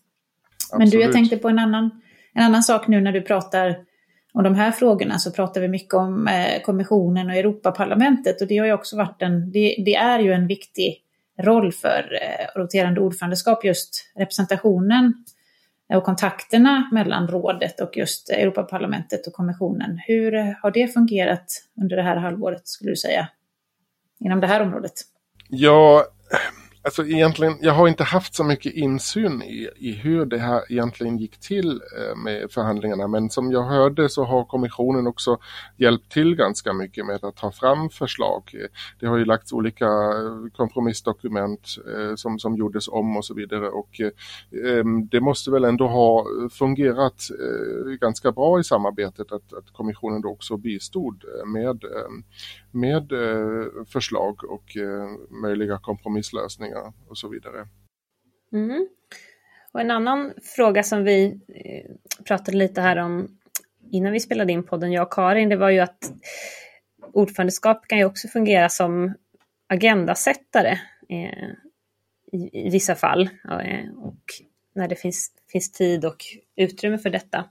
[0.72, 0.78] Absolut.
[0.78, 1.90] Men du, jag tänkte på en annan,
[2.34, 3.76] en annan sak nu när du pratar
[4.32, 8.58] om de här frågorna så pratar vi mycket om eh, kommissionen och Europaparlamentet och det
[8.58, 11.02] har ju också varit en, det, det är ju en viktig
[11.38, 15.24] roll för eh, roterande ordförandeskap just representationen
[15.96, 19.98] och kontakterna mellan rådet och just Europaparlamentet och kommissionen.
[20.06, 21.46] Hur har det fungerat
[21.80, 23.28] under det här halvåret skulle du säga?
[24.20, 24.92] Inom det här området?
[25.48, 26.04] Ja,
[26.82, 31.18] Alltså egentligen, jag har inte haft så mycket insyn i, i hur det här egentligen
[31.18, 33.08] gick till eh, med förhandlingarna.
[33.08, 35.38] Men som jag hörde så har kommissionen också
[35.76, 38.54] hjälpt till ganska mycket med att ta fram förslag.
[39.00, 43.68] Det har ju lagts olika eh, kompromissdokument eh, som, som gjordes om och så vidare.
[43.68, 44.00] Och
[45.10, 47.22] det måste väl ändå ha fungerat
[48.00, 51.84] ganska bra i samarbetet att, att kommissionen då också bistod med,
[52.70, 55.08] med eh, förslag och eh,
[55.42, 57.68] möjliga kompromisslösningar och så vidare.
[58.52, 58.88] Mm.
[59.72, 61.90] Och en annan fråga som vi eh,
[62.24, 63.38] pratade lite här om
[63.90, 66.12] innan vi spelade in podden, jag och Karin, det var ju att
[67.12, 69.14] ordförandeskap kan ju också fungera som
[69.66, 70.78] agendasättare
[71.08, 71.48] eh,
[72.32, 73.30] i, i, vissa fall.
[73.96, 74.24] Och
[74.74, 76.24] när det finns, finns tid och
[76.56, 77.44] utrymme för detta.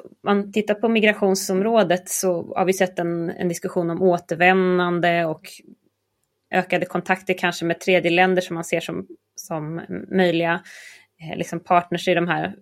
[0.00, 5.40] Om man tittar på migrationsområdet så har vi sett en, en diskussion om återvändande och
[6.50, 10.60] ökade kontakter kanske med tredjeländer som man ser som, som möjliga
[11.20, 12.54] eh, liksom partners i de här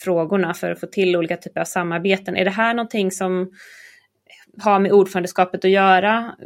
[0.00, 2.36] frågorna för att få till olika typer av samarbeten.
[2.36, 3.50] Är det här någonting som
[4.58, 6.36] har med ordförandeskapet att göra,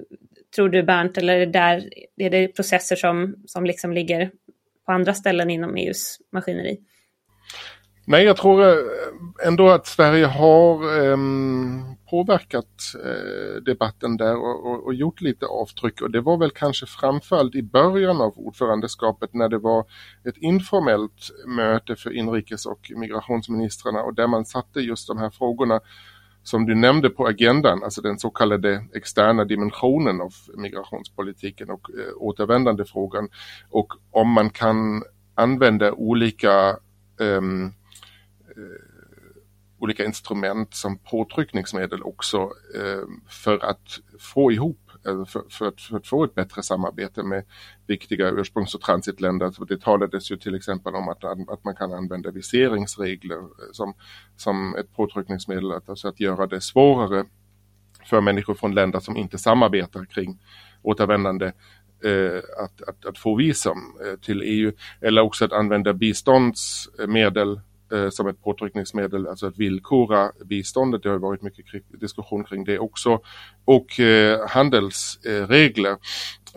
[0.56, 4.30] tror du Bernt, eller är det, där, är det processer som, som liksom ligger
[4.86, 6.78] på andra ställen inom EUs maskineri?
[8.04, 8.76] Nej, jag tror eh,
[9.46, 12.66] ändå att Sverige har ehm, påverkat
[13.04, 16.00] eh, debatten där och, och, och, gjort lite avtryck.
[16.00, 19.84] Och det var väl kanske framförallt i början av ordförandeskapet när det var
[20.24, 25.80] ett informellt möte för inrikes och migrationsministrarna och där man satte just de här frågorna
[26.42, 32.12] som du nämnde på agendan, alltså den så kallade externa dimensionen av migrationspolitiken och eh,
[32.16, 33.28] återvändande frågan.
[33.70, 35.02] Och om man kan
[35.34, 36.76] använda olika
[37.20, 37.40] Eh,
[39.80, 42.38] olika instrument som påtryckningsmedel också
[42.76, 47.44] eh, för att få ihop för, för, att, för, att, få ett bättre samarbete med
[47.86, 49.66] viktiga ursprungs och transitländer.
[49.68, 53.94] det talades ju till exempel om att, att man kan använda viseringsregler eh, som,
[54.36, 57.24] som ett påtryckningsmedel, att, alltså att göra det svårare
[58.04, 60.38] för människor från länder som inte samarbetar kring
[60.82, 61.46] återvändande
[62.04, 64.72] eh, att, att, att, få visum eh, till EU.
[65.00, 67.60] Eller också att använda biståndsmedel
[67.92, 71.02] Eh, som ett påtryckningsmedel, alltså att villkora biståndet.
[71.02, 71.64] Det har varit mycket
[72.00, 73.20] diskussion kring det också.
[73.64, 75.96] Och eh, handelsregler.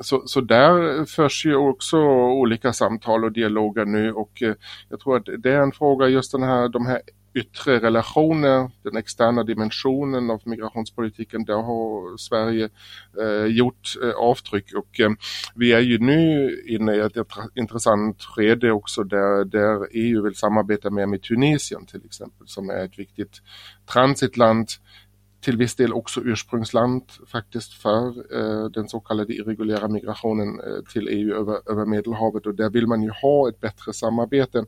[0.01, 4.53] Så, så där förs ju också olika samtal och dialoger nu och eh,
[4.89, 7.01] jag tror att det är en fråga just den här, de här
[7.33, 12.69] yttre relationer, den externa dimensionen av migrationspolitiken, där har Sverige
[13.21, 14.73] eh, gjort eh, avtryck.
[14.73, 15.11] Och eh,
[15.55, 17.17] vi är ju nu inne i ett
[17.55, 22.85] intressant skede också där, där EU vill samarbeta mer med Tunisien till exempel som är
[22.85, 23.41] ett viktigt
[23.85, 24.67] transitland
[25.43, 31.07] till viss del också ursprungsland faktiskt för eh, den så kallade irreguljära migrationen eh, till
[31.07, 34.65] EU över, över Medelhavet och där vill man ju ha ett bättre samarbete.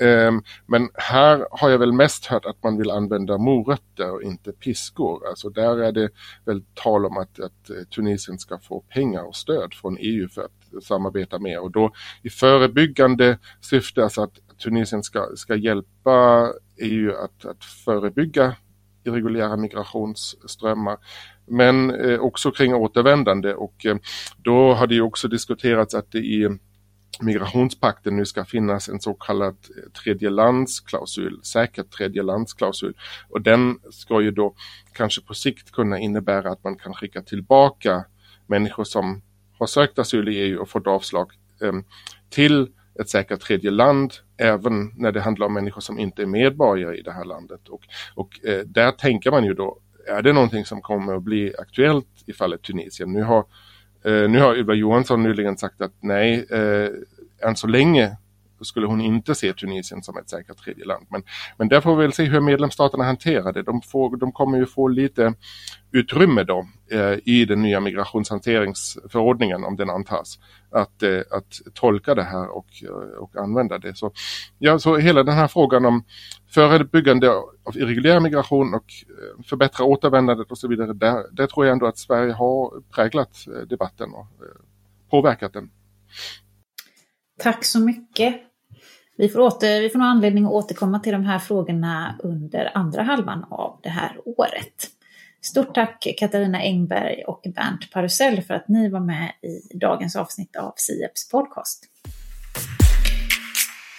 [0.00, 0.32] Eh,
[0.66, 5.28] men här har jag väl mest hört att man vill använda morötter och inte piskor.
[5.28, 6.10] Alltså där är det
[6.44, 10.42] väl tal om att, att eh, Tunisien ska få pengar och stöd från EU för
[10.42, 17.12] att samarbeta mer och då i förebyggande syfte, alltså att Tunisien ska, ska hjälpa EU
[17.16, 18.56] att, att förebygga
[19.04, 20.98] irreguljära migrationsströmmar.
[21.46, 23.96] Men eh, också kring återvändande och eh,
[24.36, 26.58] då har det ju också diskuterats att det i
[27.20, 32.94] migrationspakten nu ska finnas en så kallad eh, tredjelandsklausul, säkert tredjelandsklausul.
[33.28, 34.54] Och den ska ju då
[34.92, 38.04] kanske på sikt kunna innebära att man kan skicka tillbaka
[38.46, 39.22] människor som
[39.58, 41.32] har sökt asyl i EU och fått avslag
[41.62, 41.72] eh,
[42.30, 42.68] till
[43.00, 44.12] ett säkert tredje land
[44.42, 47.68] även när det handlar om människor som inte är medborgare i det här landet.
[47.68, 47.82] Och,
[48.14, 49.78] och eh, där tänker man ju då,
[50.08, 53.12] är det någonting som kommer att bli aktuellt i fallet Tunisien?
[53.12, 53.44] Nu har,
[54.04, 56.88] eh, nu har Ylva Johansson nyligen sagt att nej, eh,
[57.48, 58.16] än så länge
[58.62, 61.06] skulle hon inte se Tunisien som ett säkert tredje land.
[61.10, 61.22] Men,
[61.58, 63.62] men där får vi väl se hur medlemsstaterna hanterar det.
[63.62, 65.34] De, får, de kommer ju få lite
[65.92, 70.38] utrymme då eh, i den nya migrationshanteringsförordningen om den antas.
[70.70, 73.96] Att, eh, att tolka det här och, eh, och använda det.
[73.96, 74.12] Så,
[74.58, 76.04] ja, så hela den här frågan om
[76.50, 77.30] förebyggande
[77.64, 80.92] av irreguljär migration och eh, förbättra återvändandet och så vidare.
[80.92, 84.26] Där, där tror jag ändå att Sverige har präglat eh, debatten och
[85.10, 85.70] påverkat den.
[87.38, 88.51] Tack så mycket.
[89.22, 93.02] Vi får, åter, vi får nog anledning att återkomma till de här frågorna under andra
[93.02, 94.74] halvan av det här året.
[95.40, 100.56] Stort tack Katarina Engberg och Bernt Parusell för att ni var med i dagens avsnitt
[100.56, 101.84] av Sieps podcast.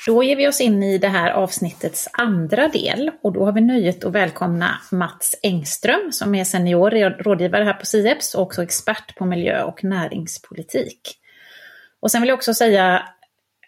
[0.08, 3.62] Då ger vi oss in i det här avsnittets andra del och då har vi
[3.62, 9.16] nöjet att välkomna Mats Engström som är senior rådgivare här på Sieps och också expert
[9.16, 11.18] på miljö och näringspolitik.
[12.00, 13.04] Och sen vill jag också säga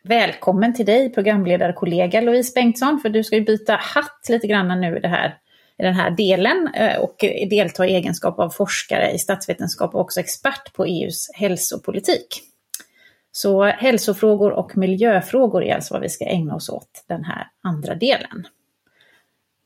[0.08, 4.97] Välkommen till dig programledarkollega Louise Bengtsson, för du ska ju byta hatt lite grann nu
[4.97, 5.38] i, det här,
[5.78, 7.16] i den här delen eh, och
[7.49, 12.28] delta i egenskap av forskare i statsvetenskap och också expert på EUs hälsopolitik.
[13.32, 17.95] Så hälsofrågor och miljöfrågor är alltså vad vi ska ägna oss åt den här andra
[17.95, 18.47] delen.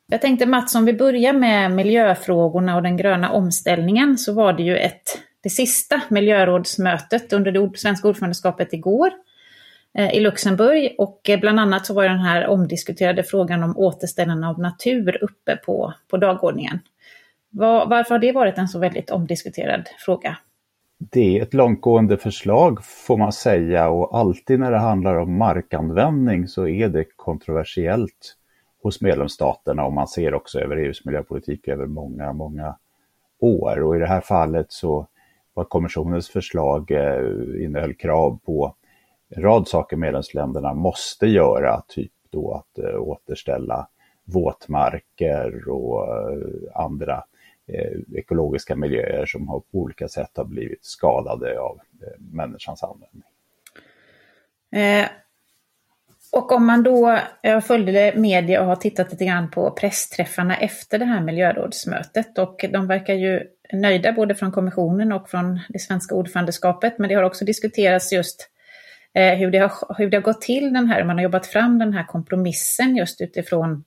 [0.07, 4.63] Jag tänkte Mats, om vi börjar med miljöfrågorna och den gröna omställningen så var det
[4.63, 9.11] ju ett, det sista miljörådsmötet under det svenska ordförandeskapet igår
[9.97, 14.47] Eh, i Luxemburg och eh, bland annat så var den här omdiskuterade frågan om återställande
[14.47, 16.79] av natur uppe på, på dagordningen.
[17.49, 20.37] Var, varför har det varit en så väldigt omdiskuterad fråga?
[20.97, 26.47] Det är ett långtgående förslag får man säga och alltid när det handlar om markanvändning
[26.47, 28.35] så är det kontroversiellt
[28.83, 32.75] hos medlemsstaterna och man ser också över EUs miljöpolitik över många, många
[33.39, 33.83] år.
[33.83, 35.07] Och i det här fallet så
[35.53, 38.75] var kommissionens förslag eh, innehöll krav på
[39.29, 43.87] en rad saker medlemsländerna måste göra, typ då att eh, återställa
[44.23, 47.23] våtmarker och eh, andra
[47.67, 53.23] eh, ekologiska miljöer som har, på olika sätt har blivit skadade av eh, människans användning.
[54.71, 55.07] Eh,
[56.31, 60.99] och om man då, jag följde media och har tittat lite grann på pressträffarna efter
[60.99, 66.15] det här miljörådsmötet och de verkar ju nöjda både från kommissionen och från det svenska
[66.15, 68.49] ordförandeskapet, men det har också diskuterats just
[69.15, 71.79] Eh, hur, det har, hur det har gått till den här, man har jobbat fram
[71.79, 73.83] den här kompromissen just utifrån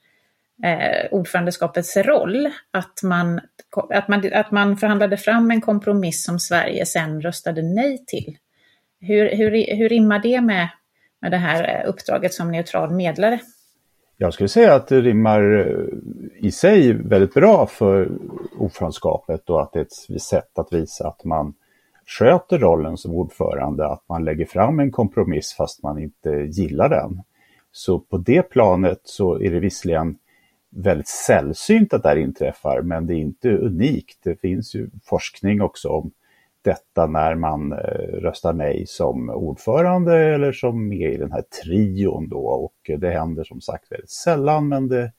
[0.64, 2.50] eh, ordförandeskapets roll.
[2.70, 3.40] Att man,
[3.90, 8.36] att, man, att man förhandlade fram en kompromiss som Sverige sen röstade nej till.
[9.00, 10.68] Hur, hur, hur rimmar det med,
[11.20, 13.40] med det här eh, uppdraget som neutral medlare?
[14.16, 18.12] Jag skulle säga att det rimmar eh, i sig väldigt bra för
[18.58, 21.54] ordförandeskapet och att det är ett sätt att visa att man
[22.18, 27.22] sköter rollen som ordförande, att man lägger fram en kompromiss fast man inte gillar den.
[27.72, 30.16] Så på det planet så är det visserligen
[30.70, 34.18] väldigt sällsynt att det här inträffar, men det är inte unikt.
[34.22, 36.10] Det finns ju forskning också om
[36.62, 37.78] detta när man eh,
[38.20, 43.44] röstar nej som ordförande eller som med i den här trion då och det händer
[43.44, 45.12] som sagt väldigt sällan men det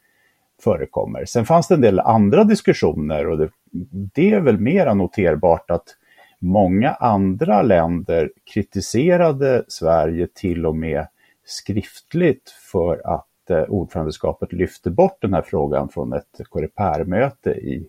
[0.64, 1.26] förekommer.
[1.26, 3.50] Sen fanns det en del andra diskussioner och det,
[3.92, 5.96] det är väl mera noterbart att
[6.44, 11.08] många andra länder kritiserade Sverige till och med
[11.46, 17.88] skriftligt för att eh, ordförandeskapet lyfte bort den här frågan från ett korepärmöte i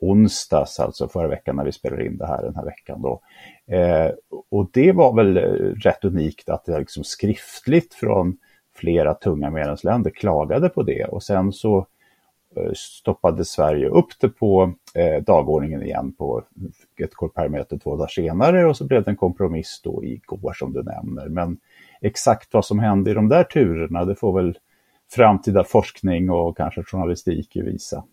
[0.00, 3.02] onsdags, alltså förra veckan när vi spelade in det här den här veckan.
[3.02, 3.20] Då.
[3.74, 4.10] Eh,
[4.50, 5.42] och det var väl eh,
[5.84, 8.36] rätt unikt att det liksom skriftligt från
[8.74, 11.86] flera tunga medlemsländer klagade på det och sen så
[12.56, 16.42] eh, stoppade Sverige upp det på eh, dagordningen igen på
[17.00, 20.82] ett korpärmöte två dagar senare och så blev det en kompromiss då igår som du
[20.82, 21.28] nämner.
[21.28, 21.58] Men
[22.00, 24.58] exakt vad som hände i de där turerna det får väl
[25.12, 28.04] framtida forskning och kanske journalistik visa.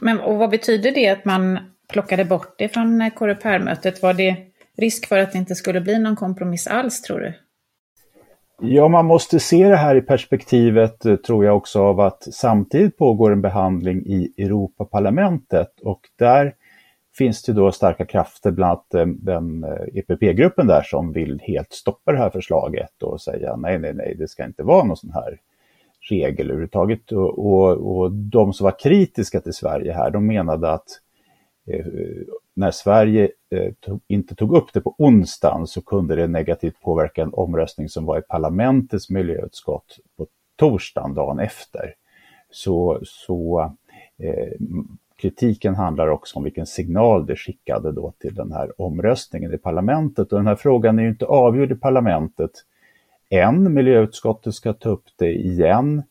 [0.00, 1.58] Men och vad betyder det att man
[1.92, 4.02] plockade bort det från korrepärmötet?
[4.02, 4.36] Var det
[4.76, 7.32] risk för att det inte skulle bli någon kompromiss alls tror du?
[8.60, 12.96] Ja, man måste se det här i perspektivet, eh, tror jag också, av att samtidigt
[12.96, 16.54] pågår en behandling i Europaparlamentet och där
[17.18, 19.64] finns det då starka krafter, bland annat den
[19.94, 24.14] EPP-gruppen eh, där som vill helt stoppa det här förslaget och säga nej, nej, nej,
[24.18, 25.40] det ska inte vara någon sån här
[26.10, 27.12] regel överhuvudtaget.
[27.12, 30.88] Och, och, och de som var kritiska till Sverige här, de menade att
[31.66, 31.86] eh,
[32.54, 37.22] när Sverige eh, tog, inte tog upp det på onsdagen så kunde det negativt påverka
[37.22, 41.94] en omröstning som var i parlamentets miljöutskott på torsdagen, dagen efter.
[42.50, 43.72] Så, så
[44.18, 44.52] eh,
[45.18, 50.32] kritiken handlar också om vilken signal det skickade då till den här omröstningen i parlamentet.
[50.32, 52.50] Och den här frågan är ju inte avgjord i parlamentet
[53.30, 53.74] än.
[53.74, 56.02] Miljöutskottet ska ta upp det igen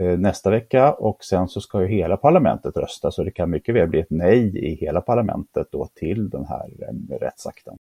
[0.00, 3.74] Eh, nästa vecka och sen så ska ju hela parlamentet rösta så det kan mycket
[3.74, 7.76] väl bli ett nej i hela parlamentet då till den här eh, rättsakten.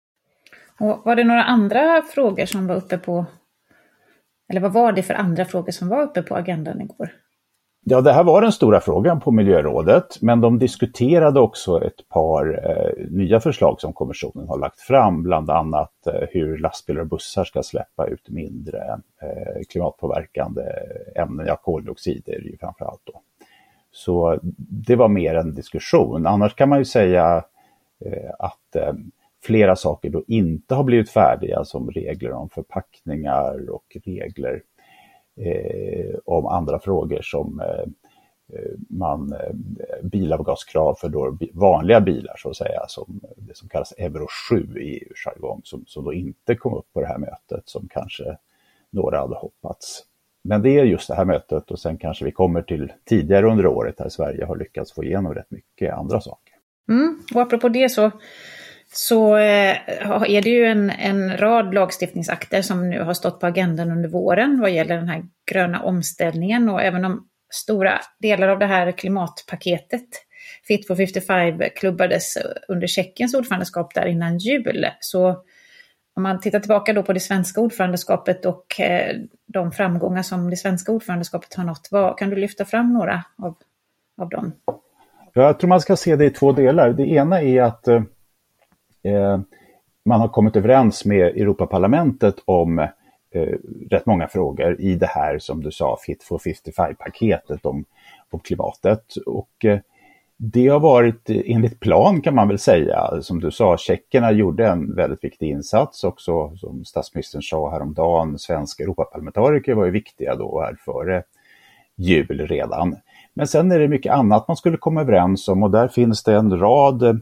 [0.80, 3.26] Och var det några andra frågor som var uppe på,
[4.48, 7.10] eller vad var det för andra frågor som var uppe på agendan igår?
[7.84, 12.70] Ja, det här var den stora frågan på miljörådet, men de diskuterade också ett par
[12.70, 17.44] eh, nya förslag som kommissionen har lagt fram, bland annat eh, hur lastbilar och bussar
[17.44, 18.78] ska släppa ut mindre
[19.22, 20.62] eh, klimatpåverkande
[21.16, 22.56] ämnen, ja koldioxid är det ju
[23.04, 23.22] då.
[23.90, 26.26] Så det var mer en diskussion.
[26.26, 27.44] Annars kan man ju säga
[28.04, 28.92] eh, att eh,
[29.42, 34.62] flera saker då inte har blivit färdiga, som regler om förpackningar och regler
[35.40, 37.84] Eh, om andra frågor som eh,
[38.58, 39.54] eh man, eh,
[40.02, 45.04] bilavgaskrav för då vanliga bilar så att säga, som det som kallas Euro 7 i
[45.04, 48.36] EU-jargong, som, som då inte kom upp på det här mötet som kanske
[48.90, 50.04] några hade hoppats.
[50.42, 53.66] Men det är just det här mötet och sen kanske vi kommer till tidigare under
[53.66, 56.54] året där Sverige har lyckats få igenom rätt mycket andra saker.
[56.88, 57.18] Mm.
[57.34, 58.10] Och apropå det så
[58.92, 59.76] så eh,
[60.06, 64.60] är det ju en, en rad lagstiftningsakter som nu har stått på agendan under våren
[64.60, 70.08] vad gäller den här gröna omställningen och även om stora delar av det här klimatpaketet
[70.66, 74.86] Fit for 55 klubbades under Tjeckiens ordförandeskap där innan jul.
[75.00, 75.28] Så
[76.14, 79.16] om man tittar tillbaka då på det svenska ordförandeskapet och eh,
[79.46, 83.56] de framgångar som det svenska ordförandeskapet har nått, vad, kan du lyfta fram några av,
[84.20, 84.52] av dem?
[85.32, 86.92] Jag tror man ska se det i två delar.
[86.92, 88.02] Det ena är att Eh,
[89.08, 89.40] Eh,
[90.04, 93.54] man har kommit överens med Europaparlamentet om eh,
[93.90, 97.84] rätt många frågor i det här, som du sa, Fit for 55-paketet om,
[98.30, 99.16] om klimatet.
[99.26, 99.78] Och eh,
[100.36, 103.22] det har varit eh, enligt plan kan man väl säga.
[103.22, 108.38] Som du sa, tjeckerna gjorde en väldigt viktig insats också, som statsministern sa häromdagen.
[108.38, 111.22] Svenska Europaparlamentariker var ju viktiga då här före
[111.96, 112.96] jul redan.
[113.34, 116.34] Men sen är det mycket annat man skulle komma överens om och där finns det
[116.34, 117.14] en rad eh,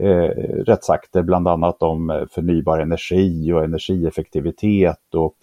[0.00, 5.34] eh, rättsakter, bland annat om eh, förnybar energi och energieffektivitet och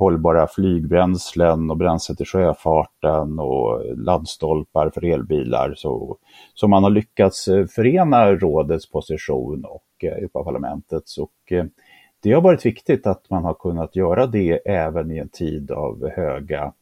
[0.00, 5.74] hållbara flygbränslen och bränsle till sjöfarten och laddstolpar för elbilar.
[5.76, 6.16] Så,
[6.54, 11.18] så man har lyckats eh, förena rådets position och eh, Europaparlamentets.
[11.18, 11.52] Och,
[12.22, 16.10] det har varit viktigt att man har kunnat göra det även i en tid av
[16.16, 16.72] höga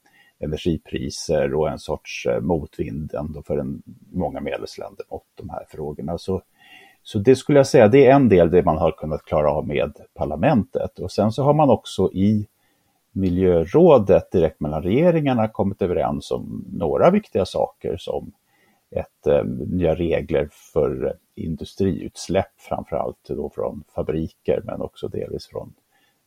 [0.41, 6.19] energipriser och en sorts motvind ändå för en, många medlemsländer mot de här frågorna.
[6.19, 6.43] Så
[7.09, 9.67] så det skulle jag säga, det är en del det man har kunnat klara av
[9.67, 10.99] med parlamentet.
[10.99, 12.47] Och sen så har man också i
[13.13, 18.33] miljörådet direkt mellan regeringarna kommit överens om några viktiga saker som
[18.91, 25.75] ett, eh, nya regler för industriutsläpp, framförallt då från fabriker men också delvis från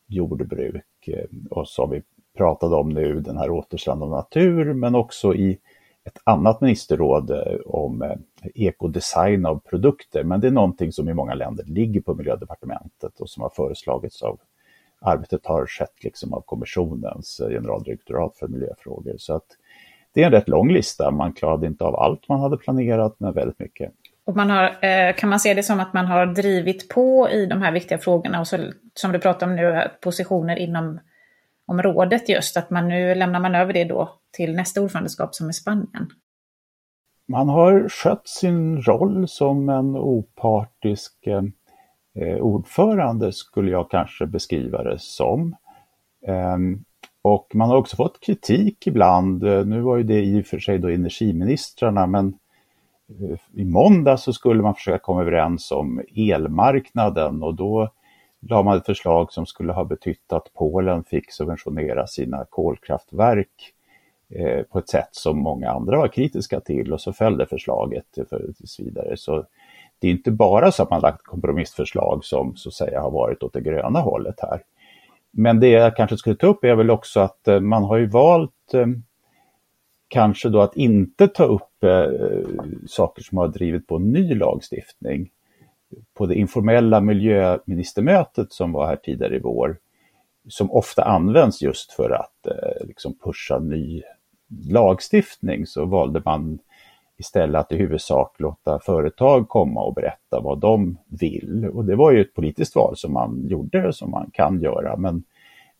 [0.06, 1.08] jordbruk.
[1.08, 2.02] Eh, och som vi
[2.36, 5.58] pratade om nu, den här återställande av natur, men också i
[6.04, 8.16] ett annat ministerråd eh, om eh,
[8.54, 10.24] ekodesign av produkter.
[10.24, 14.22] Men det är någonting som i många länder ligger på miljödepartementet och som har föreslagits
[14.22, 14.40] av
[15.00, 19.14] arbetet har skett liksom av kommissionens generaldirektorat för miljöfrågor.
[19.18, 19.46] Så att
[20.14, 21.10] det är en rätt lång lista.
[21.10, 23.92] Man klarade inte av allt man hade planerat, men väldigt mycket.
[24.24, 27.46] Och man har, eh, kan man se det som att man har drivit på i
[27.46, 28.58] de här viktiga frågorna och så,
[28.94, 31.00] som du pratar om nu, positioner inom
[31.66, 35.48] om rådet just, att man nu lämnar man över det då till nästa ordförandeskap som
[35.48, 36.10] är Spanien?
[37.32, 41.42] Man har skött sin roll som en opartisk eh,
[42.14, 45.56] eh ordförande skulle jag kanske beskriva det som.
[46.26, 46.58] Eh,
[47.22, 49.42] och man har också fått kritik ibland.
[49.42, 52.38] Nu var ju det i och för sig då energiministrarna, men
[53.08, 57.92] eh, i måndag så skulle man försöka komma överens om elmarknaden och då
[58.40, 63.74] la man ett förslag som skulle ha betytt att Polen fick subventionera sina kolkraftverk
[64.34, 68.52] eh, på ett sätt som många andra var kritiska till och så följde förslaget för
[68.56, 69.16] tills vidare.
[69.16, 69.46] Så
[69.98, 73.42] det är inte bara så att man lagt kompromissförslag som så att säga har varit
[73.42, 74.62] åt det gröna hållet här.
[75.30, 78.06] Men det jag kanske skulle ta upp är väl också att eh, man har ju
[78.06, 78.86] valt eh,
[80.08, 82.06] kanske då att inte ta upp eh,
[82.86, 85.30] saker som har drivit på ny lagstiftning
[86.14, 89.76] på det informella miljöministermötet som var här tidigare i vår,
[90.48, 94.02] som ofta används just för att eh, liksom pusha ny
[94.68, 96.58] lagstiftning, så valde man
[97.18, 101.68] istället att i huvudsak låta företag komma och berätta vad de vill.
[101.72, 105.22] Och det var ju ett politiskt val som man gjorde, som man kan göra, men,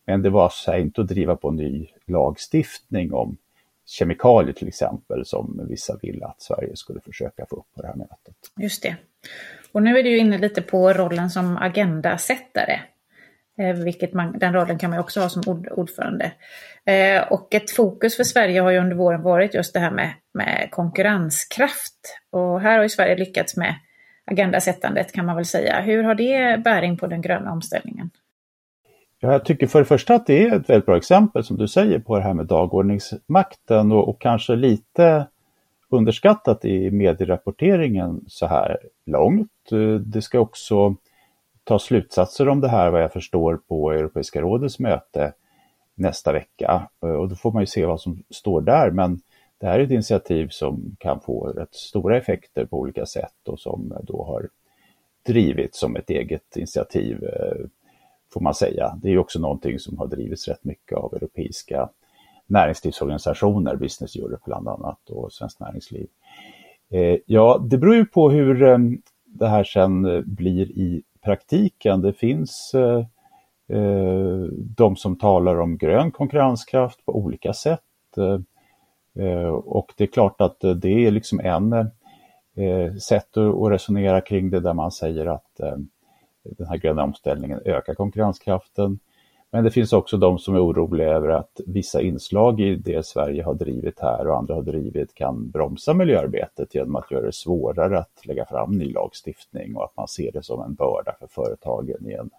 [0.07, 3.37] men det var så inte att driva på ny lagstiftning om
[3.87, 7.97] kemikalier till exempel, som vissa ville att Sverige skulle försöka få upp på det här
[7.97, 8.35] mötet.
[8.57, 8.97] Just det.
[9.73, 12.81] Och nu är du inne lite på rollen som agendasättare.
[13.59, 16.33] Eh, vilket man, den rollen kan man också ha som ord, ordförande.
[16.85, 20.13] Eh, och ett fokus för Sverige har ju under våren varit just det här med,
[20.35, 22.19] med konkurrenskraft.
[22.31, 23.75] Och här har ju Sverige lyckats med
[24.25, 25.81] agendasättandet kan man väl säga.
[25.81, 28.11] Hur har det bäring på den gröna omställningen?
[29.21, 31.69] Ja, jag tycker för det första att det är ett väldigt bra exempel som du
[31.69, 35.27] säger på det här med dagordningsmakten och, och kanske lite
[35.89, 39.73] underskattat i medierapporteringen så här långt.
[39.73, 40.97] Eh, det ska också
[41.65, 45.33] ta slutsatser om det här vad jag förstår på Europeiska rådets möte
[45.95, 46.89] nästa vecka.
[46.99, 48.91] Och då får man ju se vad som står där.
[48.91, 49.21] Men
[49.63, 53.61] det här är ett initiativ som kan få rätt stora effekter på olika sätt och
[53.61, 54.49] som då har
[55.27, 57.67] drivits som ett eget initiativ eh,
[58.33, 58.99] får man säga.
[59.03, 61.89] Det är också någonting som har drivits rätt mycket av europeiska
[62.47, 66.07] näringslivsorganisationer, Business Europe bland annat och Svenskt Näringsliv.
[66.91, 68.79] Eh, ja, det beror ju på hur eh,
[69.25, 72.01] det här sen blir i praktiken.
[72.01, 73.07] Det finns eh,
[73.79, 74.43] eh,
[74.77, 77.81] de som talar om grön konkurrenskraft på olika sätt.
[79.19, 81.91] Eh, och det är klart att det är liksom en
[83.01, 85.61] sätt att resonera kring det där man säger att
[86.43, 88.99] den här gröna omställningen ökar konkurrenskraften.
[89.55, 93.43] Men det finns också de som är oroliga över att vissa inslag i det Sverige
[93.43, 97.99] har drivit här och andra har drivit kan bromsa miljöarbetet genom att göra det svårare
[97.99, 102.11] att lägga fram ny lagstiftning och att man ser det som en börda för företagen
[102.11, 102.31] i en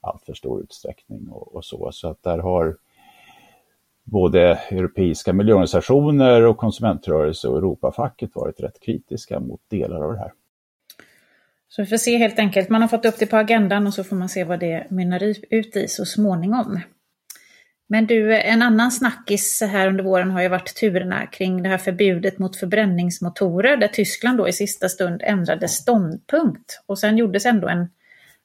[0.00, 1.92] alltför stor utsträckning och, och så.
[1.92, 2.76] Så att där har
[4.04, 4.40] både
[4.70, 10.32] europeiska miljöorganisationer och konsumentrörelse och Europafacket varit rätt kritiska mot delar av det här.
[11.76, 12.68] Så vi får se helt enkelt.
[12.68, 15.22] Man har fått upp det på agendan och så får man se vad det mynnar
[15.50, 16.80] ut i så småningom.
[17.88, 21.78] Men du, en annan snackis här under våren har ju varit turerna kring det här
[21.78, 26.82] förbudet mot förbränningsmotorer där Tyskland då i sista stund ändrade ståndpunkt.
[26.86, 27.88] Och sen gjordes ändå en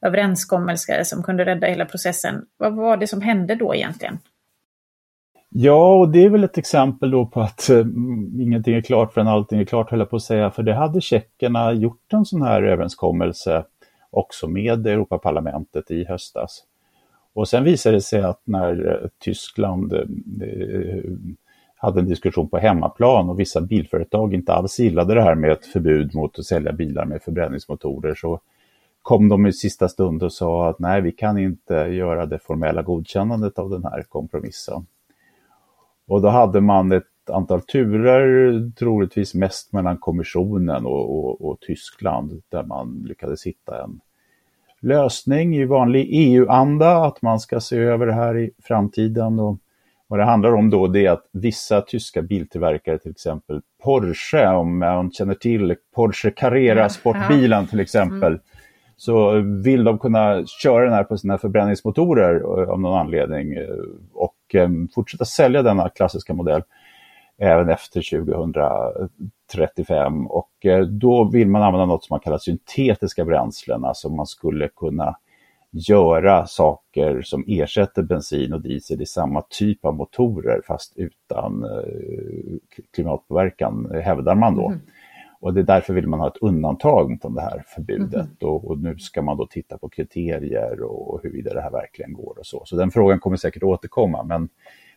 [0.05, 2.45] överenskommelse som kunde rädda hela processen.
[2.57, 4.19] Vad var det som hände då egentligen?
[5.49, 7.85] Ja, och det är väl ett exempel då på att eh,
[8.39, 10.51] ingenting är klart förrän allting är klart, höll jag på att säga.
[10.51, 13.65] För det hade tjeckerna gjort en sån här överenskommelse
[14.09, 16.63] också med Europaparlamentet i höstas.
[17.33, 21.03] Och sen visade det sig att när eh, Tyskland eh, eh,
[21.75, 25.65] hade en diskussion på hemmaplan och vissa bilföretag inte alls gillade det här med ett
[25.65, 28.39] förbud mot att sälja bilar med förbränningsmotorer så
[29.01, 32.81] kom de i sista stund och sa att nej, vi kan inte göra det formella
[32.81, 34.85] godkännandet av den här kompromissen.
[36.09, 42.41] Och då hade man ett antal turer, troligtvis mest mellan kommissionen och, och, och Tyskland,
[42.49, 43.99] där man lyckades hitta en
[44.81, 49.39] lösning i vanlig EU-anda, att man ska se över det här i framtiden.
[49.39, 49.57] Och
[50.07, 54.79] vad det handlar om då det är att vissa tyska biltillverkare, till exempel Porsche, om
[54.79, 58.39] man känner till Porsche Carrera-sportbilen till exempel, mm.
[58.97, 59.31] så
[59.63, 63.53] vill de kunna köra den här på sina förbränningsmotorer eh, av någon anledning.
[63.53, 63.67] Eh,
[64.49, 66.63] och eh, fortsätta sälja denna klassiska modell
[67.37, 70.27] även efter 2035.
[70.27, 74.67] och eh, då vill man använda något som man kallar syntetiska bränslen, alltså man skulle
[74.67, 75.15] kunna
[75.71, 82.57] göra saker som ersätter bensin och diesel i samma typ av motorer fast utan eh,
[82.93, 84.67] klimatpåverkan, hävdar man då.
[84.67, 84.79] Mm.
[85.41, 88.13] Och det är därför vill man ha ett undantag från det här förbudet.
[88.13, 88.27] Mm.
[88.41, 92.39] Och, och, nu ska man då titta på kriterier och huruvida det här verkligen går
[92.39, 92.63] och så.
[92.65, 94.23] Så den frågan kommer säkert återkomma.
[94.23, 94.49] Men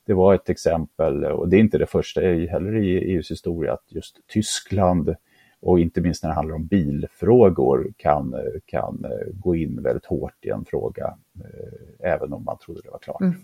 [0.07, 3.85] det var ett exempel, och det är inte det första heller i EUs historia, att
[3.89, 5.15] just Tyskland
[5.61, 8.35] och inte minst när det handlar om bilfrågor kan,
[8.67, 12.99] kan gå in väldigt hårt i en fråga, eh, även om man trodde det var
[12.99, 13.21] klart.
[13.21, 13.35] Mm.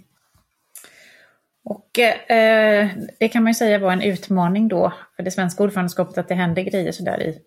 [1.69, 2.89] Och eh,
[3.19, 6.35] det kan man ju säga var en utmaning då för det svenska ordförandeskapet att det
[6.35, 7.39] händer grejer sådär i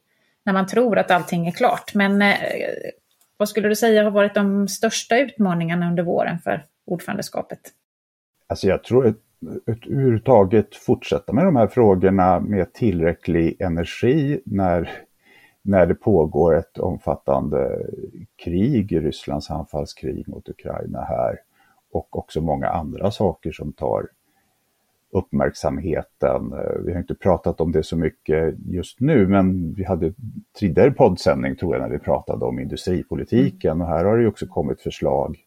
[0.46, 1.94] när man tror att allting är klart.
[1.94, 2.36] Men eh,
[3.38, 7.60] vad skulle du säga har varit de största utmaningarna under våren för ordförandeskapet?
[8.48, 9.18] Alltså jag tror att
[9.66, 14.90] överhuvudtaget fortsätta med de här frågorna med tillräcklig energi när,
[15.62, 17.86] när det pågår ett omfattande
[18.44, 21.40] krig, Rysslands anfallskrig mot Ukraina här
[21.92, 24.08] och också många andra saker som tar
[25.12, 26.54] uppmärksamheten.
[26.54, 30.14] Eh, vi har inte pratat om det så mycket just nu, men vi hade
[30.54, 34.82] tidigare poddsändning tror jag när vi pratade om industripolitiken och här har det också kommit
[34.82, 35.38] förslag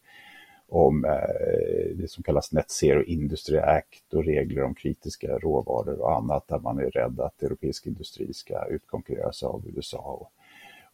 [0.69, 6.17] om eh, det som kallas Net Zero Industry Act och regler om kritiska råvaror och
[6.17, 10.31] annat där man är rädd att europeisk industri ska utkonkurreras av USA.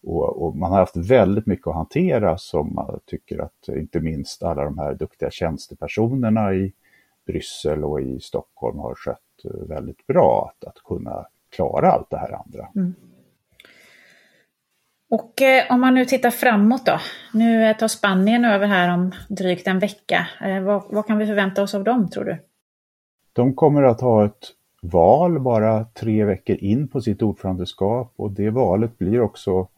[0.02, 4.42] Och, och, man har haft väldigt mycket att hantera som man tycker att inte minst
[4.42, 6.72] alla de här duktiga tjänstepersonerna i
[7.26, 9.18] Bryssel och i Stockholm har skött
[9.68, 12.68] väldigt bra att, att kunna klara allt det här andra.
[12.76, 12.94] Mm.
[15.10, 16.98] Och eh, om man nu tittar framåt då.
[17.32, 20.28] Nu tar Spanien över här om drygt en vecka.
[20.40, 22.38] Eh, vad, vad, kan vi förvänta oss av dem tror du?
[23.32, 28.50] De kommer att ha ett val bara tre veckor in på sitt ordförandeskap och det
[28.50, 29.68] valet blir också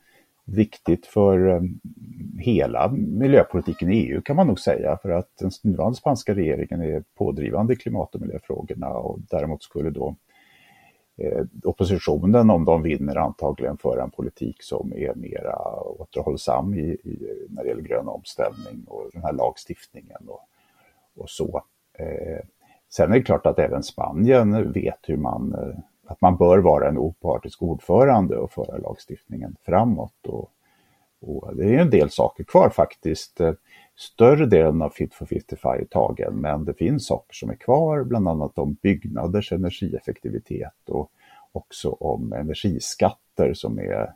[0.44, 1.60] viktigt för eh,
[2.38, 7.04] hela miljöpolitiken i EU kan man nog säga för att den nuvarande spanska regeringen är
[7.14, 10.16] pådrivande i klimat och miljöfrågorna och däremot skulle då
[11.16, 17.46] eh, oppositionen om de vinner antagligen föra en politik som är mera återhållsam i, i,
[17.48, 20.40] när det gäller grön omställning och den här lagstiftningen och,
[21.16, 21.62] och så.
[21.98, 22.44] Eh,
[22.88, 26.88] sen är det klart att även Spanien vet hur man eh, att man bör vara
[26.88, 30.26] en opartisk ordförande och föra lagstiftningen framåt.
[30.26, 30.50] Och,
[31.20, 33.40] och det är en del saker kvar faktiskt.
[33.40, 33.52] Eh,
[33.96, 38.04] större delen av Fit for 55 är tagen, men det finns saker som är kvar,
[38.04, 41.10] bland annat om byggnaders energieffektivitet och
[41.52, 44.12] också om energiskatter som är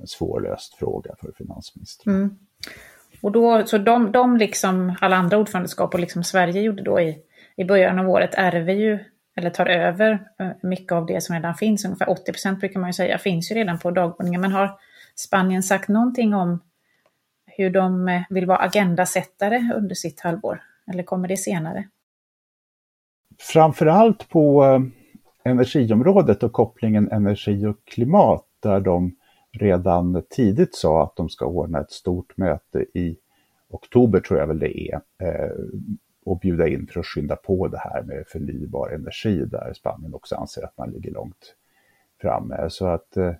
[0.00, 2.14] en svårlöst fråga för finansministern.
[2.14, 2.38] Mm.
[3.22, 7.18] Och då, så de, de, liksom alla andra ordförandeskap och liksom Sverige gjorde då i,
[7.56, 8.98] i början av året ärver ju
[9.38, 11.84] eller tar över eh, mycket av det som redan finns.
[11.84, 14.40] Ungefär 80 procent brukar man ju säga finns ju redan på dagordningen.
[14.40, 14.78] Men har
[15.14, 16.60] Spanien sagt någonting om
[17.46, 20.62] hur de eh, vill vara agendasättare under sitt halvår?
[20.92, 21.88] Eller kommer det senare?
[23.38, 24.80] Framförallt på eh,
[25.50, 29.16] energiområdet och kopplingen energi och klimat där de
[29.52, 33.16] redan tidigt sa att de ska ordna ett stort möte i
[33.70, 35.00] oktober tror jag väl det är,
[36.30, 40.36] och bjuda in för att skynda på det här med förnybar energi där Spanien också
[40.36, 41.54] anser att man ligger långt
[42.20, 42.70] framme.
[42.70, 43.32] Så att eh,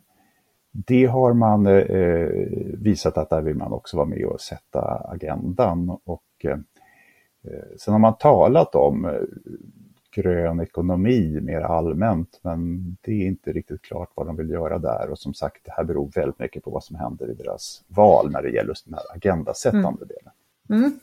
[0.71, 2.29] det har man eh,
[2.79, 5.99] visat att där vill man också vara med och sätta agendan.
[6.05, 6.59] Och eh,
[7.79, 9.27] sen har man talat om
[10.11, 15.11] grön ekonomi mer allmänt, men det är inte riktigt klart vad de vill göra där.
[15.11, 18.31] Och som sagt, det här beror väldigt mycket på vad som händer i deras val
[18.31, 20.09] när det gäller just den här agendasättande mm.
[20.09, 20.33] delen.
[20.71, 21.01] Mm.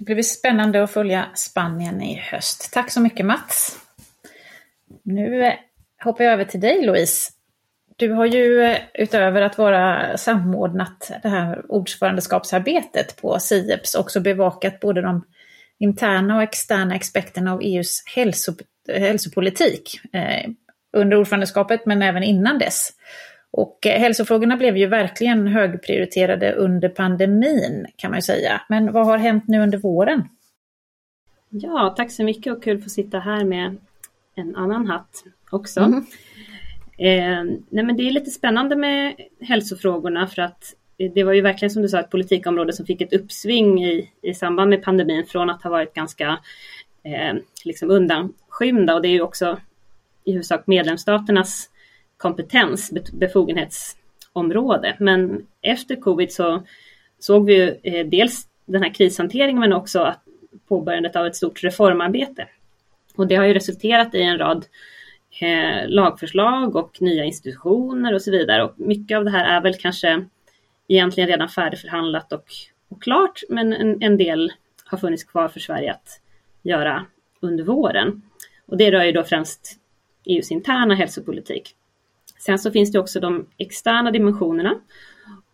[0.00, 2.72] Det blir spännande att följa Spanien i höst.
[2.72, 3.78] Tack så mycket Mats.
[5.02, 5.54] Nu eh,
[6.04, 7.30] hoppar jag över till dig Louise.
[7.96, 14.80] Du har ju eh, utöver att vara samordnat det här ordförandeskapsarbetet på SIEPS också bevakat
[14.80, 15.24] både de
[15.78, 18.56] interna och externa aspekterna av EUs hälsop
[18.88, 20.50] eh, hälsopolitik eh,
[20.92, 22.90] under ordförandeskapet men även innan dess.
[23.50, 28.60] Och eh, hälsofrågorna blev ju verkligen högprioriterade under pandemin kan man ju säga.
[28.68, 30.28] Men vad har hänt nu under våren?
[31.48, 33.76] Ja, tack så mycket och kul att få sitta här med
[34.34, 35.80] en annan hatt också.
[35.80, 36.04] Mm.
[36.98, 40.74] Eh, nej men det är lite spännande med hälsofrågorna för att
[41.14, 44.34] det var ju verkligen som du sa ett politikområde som fick ett uppsving i, i
[44.34, 46.38] samband med pandemin från att ha varit ganska
[47.02, 49.58] eh, liksom undanskymda och det är ju också
[50.24, 51.70] i huvudsak medlemsstaternas
[52.20, 54.96] kompetens, befogenhetsområde.
[54.98, 56.62] Men efter covid så
[57.18, 60.22] såg vi ju eh, dels den här krishanteringen men också att
[60.68, 62.48] påbörjandet av ett stort reformarbete.
[63.16, 64.66] Och det har ju resulterat i en rad
[65.40, 68.64] eh, lagförslag och nya institutioner och så vidare.
[68.64, 70.24] Och mycket av det här är väl kanske
[70.88, 72.44] egentligen redan färdigförhandlat och,
[72.88, 74.52] och klart, men en, en del
[74.84, 76.20] har funnits kvar för Sverige att
[76.62, 77.06] göra
[77.40, 78.22] under våren.
[78.66, 79.76] Och det rör ju då främst
[80.24, 81.76] EUs interna hälsopolitik.
[82.40, 84.80] Sen så finns det också de externa dimensionerna.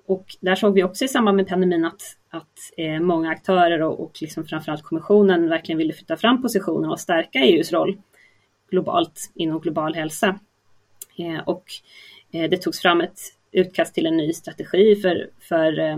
[0.07, 4.01] Och där såg vi också i samband med pandemin att, att eh, många aktörer och,
[4.01, 7.97] och liksom framförallt kommissionen verkligen ville flytta fram positionerna och stärka EUs roll
[8.71, 10.39] globalt inom global hälsa.
[11.19, 11.65] Eh, och
[12.33, 13.21] eh, det togs fram ett
[13.53, 15.97] utkast till en ny strategi för, för eh,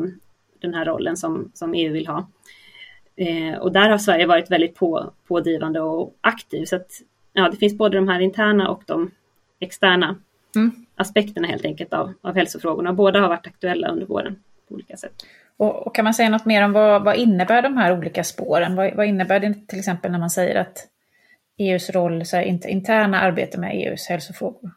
[0.60, 2.28] den här rollen som, som EU vill ha.
[3.16, 6.64] Eh, och där har Sverige varit väldigt på, pådrivande och aktiv.
[6.64, 6.90] Så att,
[7.32, 9.10] ja, det finns både de här interna och de
[9.60, 10.16] externa
[10.56, 10.86] mm.
[10.96, 12.92] aspekterna helt enkelt av, av hälsofrågorna.
[12.92, 15.12] Båda har varit aktuella under våren på olika sätt.
[15.56, 18.76] Och, och kan man säga något mer om vad, vad innebär de här olika spåren?
[18.76, 20.88] Vad, vad, innebär det till exempel när man säger att
[21.58, 24.70] EUs roll, så här, interna arbete med EUs hälsofrågor?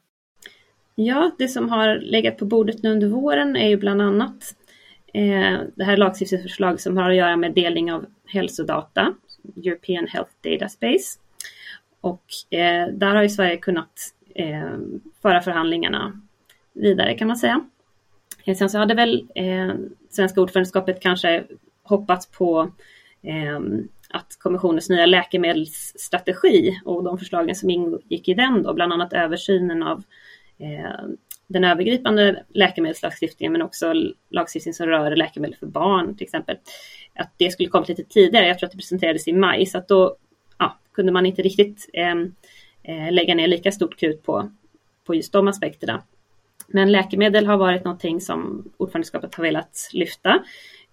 [0.95, 4.55] Ja, det som har legat på bordet nu under våren är ju bland annat
[5.13, 9.13] eh, det här lagstiftningsförslag som har att göra med delning av hälsodata,
[9.55, 11.19] European Health Data Space.
[12.01, 13.91] Och eh, där har ju Sverige kunnat
[14.35, 14.77] eh,
[15.21, 16.21] föra förhandlingarna
[16.73, 17.65] vidare kan man säga.
[18.45, 19.73] Eh, sen så hade väl eh,
[20.09, 21.43] svenska ordförandeskapet kanske
[21.83, 22.71] hoppats på
[23.23, 23.59] eh,
[24.09, 29.83] att kommissionens nya läkemedelsstrategi och de förslagen som ingick i den då, bland annat översynen
[29.83, 30.03] av
[30.59, 31.05] eh,
[31.47, 33.93] den övergripande läkemedelslagstiftningen men också
[34.29, 36.57] lagstiftning som rör läkemedel för barn till exempel.
[37.15, 39.87] Att det skulle kommit lite tidigare, jag tror att det presenterades i maj, så att
[39.87, 40.15] då
[40.57, 42.15] ja, kunde man inte riktigt eh,
[42.83, 44.51] Eh, lägga ner lika stort krut på,
[45.05, 46.03] på just de aspekterna.
[46.67, 50.43] Men läkemedel har varit någonting som ordförandeskapet har velat lyfta.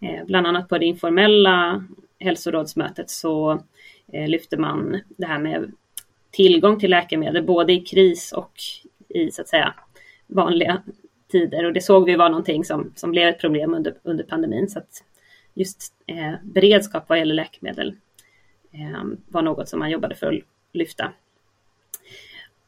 [0.01, 1.85] Eh, bland annat på det informella
[2.19, 3.63] hälsorådsmötet så
[4.13, 5.73] eh, lyfte man det här med
[6.31, 8.53] tillgång till läkemedel både i kris och
[9.09, 9.75] i så att säga
[10.27, 10.83] vanliga
[11.29, 14.69] tider och det såg vi var någonting som, som blev ett problem under, under pandemin.
[14.69, 15.05] Så att
[15.55, 17.95] just eh, beredskap vad gäller läkemedel
[18.73, 21.13] eh, var något som man jobbade för att lyfta.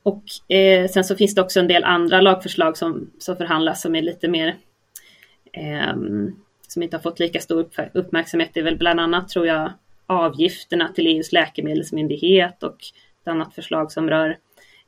[0.03, 3.95] Och eh, sen så finns det också en del andra lagförslag som, som förhandlas som
[3.95, 4.57] är lite mer
[5.53, 5.95] eh,
[6.69, 8.51] som inte har fått lika stor uppmärksamhet.
[8.55, 9.73] Det är väl bland annat tror jag
[10.07, 12.77] avgifterna till EUs läkemedelsmyndighet och
[13.23, 14.39] ett annat förslag som rör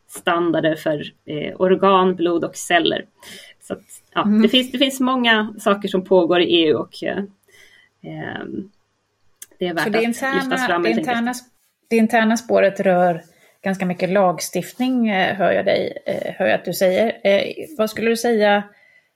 [0.08, 3.04] standarder för eh, organ, blod och celler.
[3.60, 3.84] Så att,
[4.14, 4.42] ja, mm.
[4.42, 7.18] det, finns, det finns många saker som pågår i EU och eh,
[8.02, 8.70] ehm,
[9.58, 10.82] det är värt det interna, att lyftas fram.
[10.82, 11.34] Det interna,
[11.88, 13.22] det interna spåret rör
[13.62, 17.20] ganska mycket lagstiftning, eh, hör jag, dig, eh, hör jag att du säger.
[17.24, 18.62] Eh, vad skulle du säga,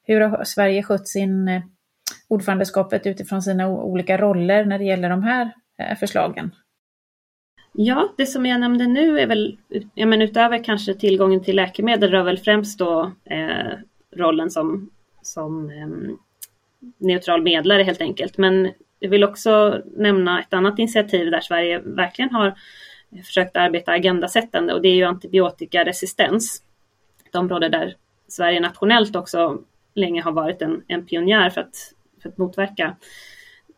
[0.04, 1.62] hur har Sverige skött sin
[2.28, 5.50] ordförandeskapet utifrån sina olika roller när det gäller de här
[6.00, 6.50] förslagen?
[7.72, 9.58] Ja, det som jag nämnde nu är väl,
[9.94, 13.78] ja, men utöver kanske tillgången till läkemedel, rör väl främst då eh,
[14.16, 14.90] rollen som,
[15.22, 16.14] som eh,
[16.98, 18.38] neutral medlare helt enkelt.
[18.38, 22.54] Men jag vill också nämna ett annat initiativ där Sverige verkligen har
[23.24, 26.62] försökt arbeta agendasättande och det är ju antibiotikaresistens.
[27.28, 27.96] Ett område där
[28.28, 29.58] Sverige nationellt också
[29.94, 31.76] länge har varit en, en pionjär för att,
[32.22, 32.96] för att motverka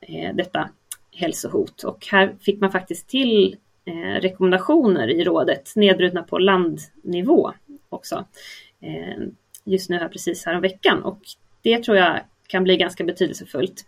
[0.00, 0.70] eh, detta
[1.12, 1.82] hälsohot.
[1.82, 7.52] Och här fick man faktiskt till eh, rekommendationer i rådet nedbrutna på landnivå
[7.88, 8.24] också.
[8.80, 9.24] Eh,
[9.64, 11.20] just nu här precis här veckan och
[11.62, 13.86] det tror jag kan bli ganska betydelsefullt.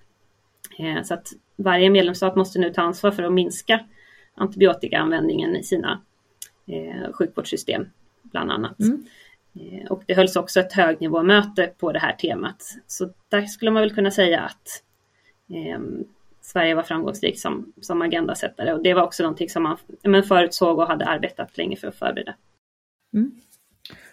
[0.78, 3.80] Eh, så att varje medlemsstat måste nu ta ansvar för att minska
[4.40, 6.00] antibiotikaanvändningen i sina
[6.66, 7.86] eh, sjukvårdssystem
[8.22, 8.80] bland annat.
[8.80, 9.06] Mm.
[9.54, 12.62] Eh, och det hölls också ett högnivåmöte på det här temat.
[12.86, 14.82] Så där skulle man väl kunna säga att
[15.50, 15.80] eh,
[16.40, 20.78] Sverige var framgångsrikt som, som agendasättare och det var också någonting som man men förutsåg
[20.78, 22.34] och hade arbetat länge för att förbereda.
[23.14, 23.40] Mm.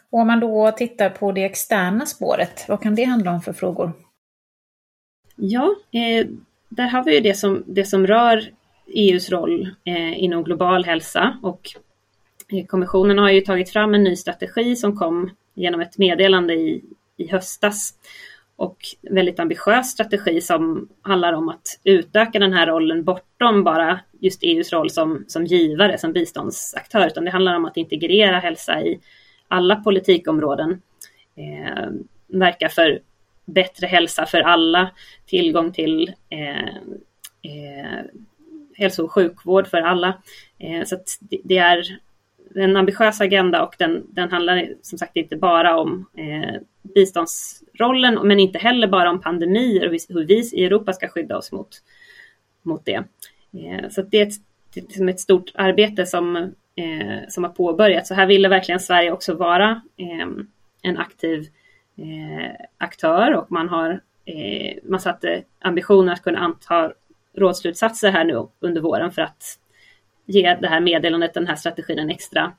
[0.10, 3.54] Och om man då tittar på det externa spåret, vad kan det handla om för
[3.54, 3.92] frågor?
[5.36, 6.28] Ja, eh,
[6.70, 8.52] där har vi ju det som, det som rör
[8.88, 11.38] EUs roll eh, inom global hälsa.
[11.44, 11.62] Och
[12.54, 16.84] eh, kommissionen har ju tagit fram en ny strategi som kom genom ett meddelande i,
[17.18, 17.94] i höstas.
[18.56, 24.44] Och väldigt ambitiös strategi som handlar om att utöka den här rollen bortom bara just
[24.44, 29.00] EUs roll som, som givare, som biståndsaktör, utan det handlar om att integrera hälsa i
[29.48, 30.82] alla politikområden.
[31.36, 31.90] Eh,
[32.28, 33.00] verka för
[33.46, 34.92] bättre hälsa för alla,
[35.26, 36.68] tillgång till eh,
[37.42, 38.06] eh,
[38.78, 40.22] hälso och sjukvård för alla.
[40.60, 40.98] Eh, så
[41.44, 41.84] det är
[42.56, 46.62] en ambitiös agenda och den, den handlar som sagt inte bara om eh,
[46.96, 51.52] biståndsrollen men inte heller bara om pandemier och hur vi i Europa ska skydda oss
[51.52, 51.70] mot,
[52.64, 53.04] mot det.
[53.54, 54.34] Eh, så det är ett,
[54.74, 58.08] det är ett stort arbete som eh, som har påbörjats.
[58.08, 60.28] Så här ville verkligen Sverige också vara eh,
[60.82, 61.48] en aktiv
[61.98, 64.02] eh, aktör och man har
[64.84, 66.92] man satte ambitionen att kunna anta
[67.38, 69.60] rådsslutsatser här nu under våren för att
[70.26, 72.54] ge det här meddelandet, den här strategin en extra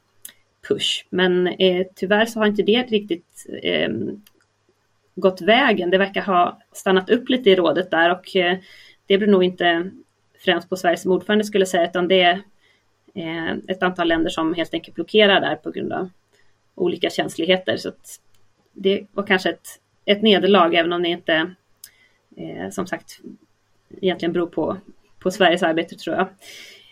[0.69, 1.07] push.
[1.11, 3.91] Men eh, tyvärr så har inte det riktigt eh,
[5.15, 5.91] gått vägen.
[5.91, 8.59] Det verkar ha stannat upp lite i rådet där och eh,
[9.07, 9.91] det beror nog inte
[10.45, 12.43] främst på Sverige som ordförande skulle säga, utan det är
[13.15, 16.11] eh, ett antal länder som helt enkelt blockerar där på grund av
[16.75, 17.77] olika känsligheter.
[17.77, 17.93] Så
[18.73, 19.69] det var kanske ett,
[20.05, 21.55] ett nederlag, även om det inte
[22.37, 23.21] eh, som sagt
[24.01, 24.77] egentligen beror på,
[25.19, 26.29] på Sveriges arbete tror jag.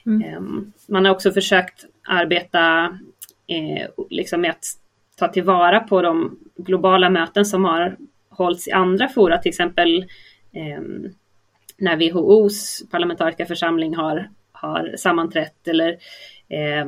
[0.07, 0.23] Mm.
[0.23, 2.85] Ehm, man har också försökt arbeta
[3.47, 4.65] eh, liksom med att
[5.17, 7.97] ta tillvara på de globala möten som har
[8.31, 10.03] hållits i andra fora, till exempel
[10.53, 10.83] eh,
[11.79, 15.91] när WHOs parlamentariska församling har, har sammanträtt eller
[16.49, 16.87] eh,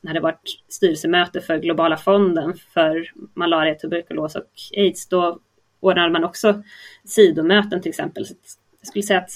[0.00, 4.44] när det varit styrelsemöte för globala fonden för malaria, tuberkulos och
[4.76, 5.40] aids, då
[5.80, 6.62] ordnade man också
[7.04, 8.24] sidomöten till exempel.
[8.88, 9.30] Skulle säga att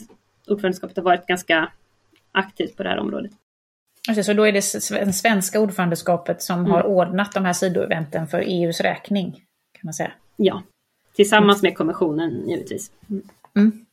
[0.49, 1.73] ordförandeskapet har varit ganska
[2.33, 3.33] aktivt på det här området.
[4.09, 6.71] Alltså, så då är det det svenska ordförandeskapet som mm.
[6.71, 9.33] har ordnat de här sidoeventen för EUs räkning?
[9.83, 10.13] kan man säga.
[10.37, 10.63] Ja,
[11.15, 12.93] tillsammans med kommissionen givetvis.
[13.11, 13.23] Mm.
[13.57, 13.87] Mm.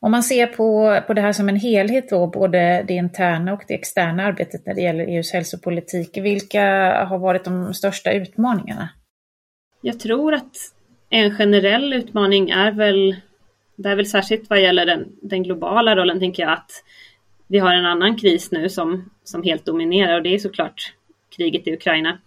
[0.00, 3.62] Om man ser på, på det här som en helhet då, både det interna och
[3.68, 6.64] det externa arbetet när det gäller EUs hälsopolitik, vilka
[7.04, 8.88] har varit de största utmaningarna?
[9.80, 10.56] Jag tror att
[11.10, 13.16] en generell utmaning är väl,
[13.76, 16.70] det är väl särskilt vad gäller den, den globala rollen, tänker jag att
[17.46, 20.94] vi har en annan kris nu som, som helt dominerar och det är såklart
[21.36, 22.18] kriget i Ukraina.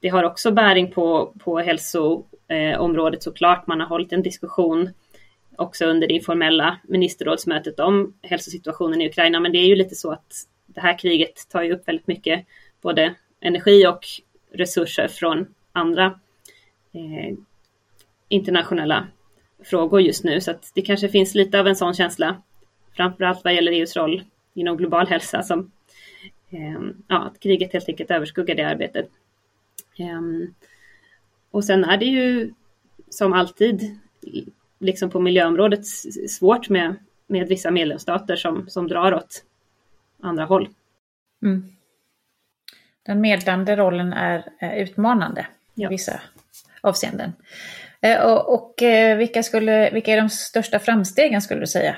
[0.00, 3.66] Det har också bäring på, på hälsoområdet såklart.
[3.66, 4.90] Man har hållit en diskussion
[5.56, 9.40] också under det informella ministerrådsmötet om hälsosituationen i Ukraina.
[9.40, 10.34] Men det är ju lite så att
[10.66, 12.46] det här kriget tar ju upp väldigt mycket
[12.82, 14.00] både energi och
[14.52, 16.04] resurser från andra
[16.92, 17.36] eh,
[18.28, 19.06] internationella
[19.64, 20.40] frågor just nu.
[20.40, 22.42] Så att det kanske finns lite av en sån känsla
[22.92, 24.22] framförallt vad gäller EUs roll
[24.54, 25.70] inom global hälsa som
[26.50, 29.08] eh, ja, att kriget helt enkelt överskuggar det arbetet.
[29.98, 30.20] Eh,
[31.50, 32.52] och sen är det ju
[33.08, 33.98] som alltid,
[34.78, 35.86] liksom på miljöområdet,
[36.30, 36.94] svårt med,
[37.26, 39.44] med vissa medlemsstater som, som drar åt
[40.20, 40.68] andra håll.
[41.42, 41.64] Mm.
[43.02, 45.88] Den medlande rollen är, är utmanande ja.
[45.88, 46.20] i vissa
[46.80, 47.32] avseenden.
[48.02, 51.96] Eh, och, och eh, vilka, skulle, vilka är de största framstegen skulle du säga?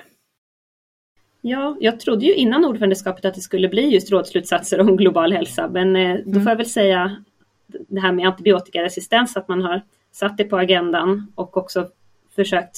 [1.40, 5.68] Ja, jag trodde ju innan ordförandeskapet att det skulle bli just rådslutsatser om global hälsa,
[5.68, 6.42] men eh, då mm.
[6.42, 7.24] får jag väl säga
[7.66, 9.82] det här med antibiotikaresistens, att man har
[10.12, 11.88] satt det på agendan och också
[12.36, 12.76] försökt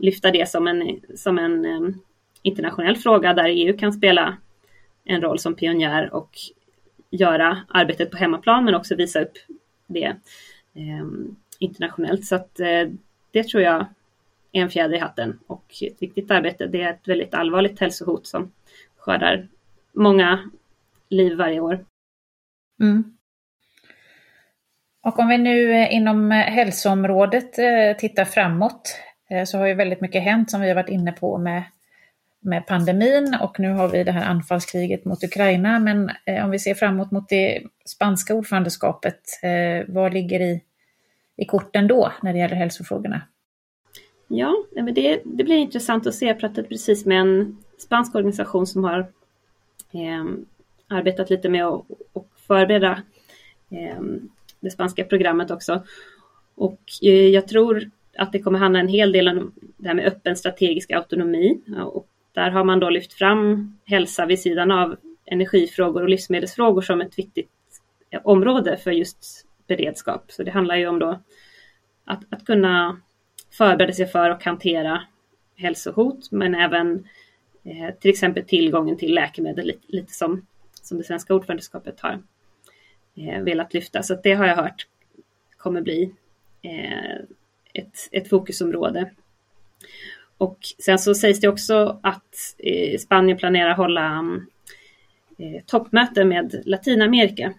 [0.00, 1.94] lyfta det som en, som en
[2.42, 4.36] internationell fråga där EU kan spela
[5.04, 6.30] en roll som pionjär och
[7.10, 9.32] göra arbetet på hemmaplan men också visa upp
[9.86, 10.16] det
[11.58, 12.26] internationellt.
[12.26, 12.88] Så att eh,
[13.30, 13.86] det tror jag
[14.52, 16.66] är en fjäder i hatten och ett viktigt arbete.
[16.66, 18.52] Det är ett väldigt allvarligt hälsohot som
[18.96, 19.48] skördar
[19.92, 20.50] många
[21.08, 21.84] liv varje år.
[22.80, 23.16] Mm.
[25.02, 27.52] Och om vi nu eh, inom eh, hälsoområdet
[27.98, 29.00] tittar framåt
[29.46, 31.62] så har ju väldigt mycket hänt som vi har varit inne på med,
[32.40, 35.78] med pandemin och nu har vi det här anfallskriget mot Ukraina.
[35.78, 36.10] Men
[36.44, 39.20] om vi ser framåt mot det spanska ordförandeskapet,
[39.88, 40.62] vad ligger i,
[41.38, 43.22] i korten då när det gäller hälsofrågorna?
[44.28, 46.26] Ja, men det, det blir intressant att se.
[46.26, 48.98] Jag pratade precis med en spansk organisation som har
[49.92, 50.24] eh,
[50.88, 53.02] arbetat lite med att och förbereda
[53.70, 54.00] eh,
[54.60, 55.82] det spanska programmet också.
[56.54, 60.06] Och eh, jag tror att det kommer handla en hel del om det här med
[60.06, 61.60] öppen strategisk autonomi.
[61.84, 67.00] Och där har man då lyft fram hälsa vid sidan av energifrågor och livsmedelsfrågor som
[67.00, 67.48] ett viktigt
[68.10, 70.32] eh, område för just beredskap.
[70.32, 71.22] Så det handlar ju om då
[72.04, 73.00] att, att kunna
[73.50, 75.02] förbereda sig för och hantera
[75.56, 77.08] hälsohot, men även
[77.64, 80.46] eh, till exempel tillgången till läkemedel, lite, lite som,
[80.82, 82.22] som det svenska ordförandeskapet har
[83.16, 84.02] eh, velat lyfta.
[84.02, 84.86] Så det har jag hört
[85.58, 86.14] kommer bli
[86.62, 87.14] eh,
[87.74, 89.10] ett, ett fokusområde.
[90.38, 94.24] Och sen så sägs det också att eh, Spanien planerar hålla
[95.38, 97.54] eh, toppmöte med Latinamerika.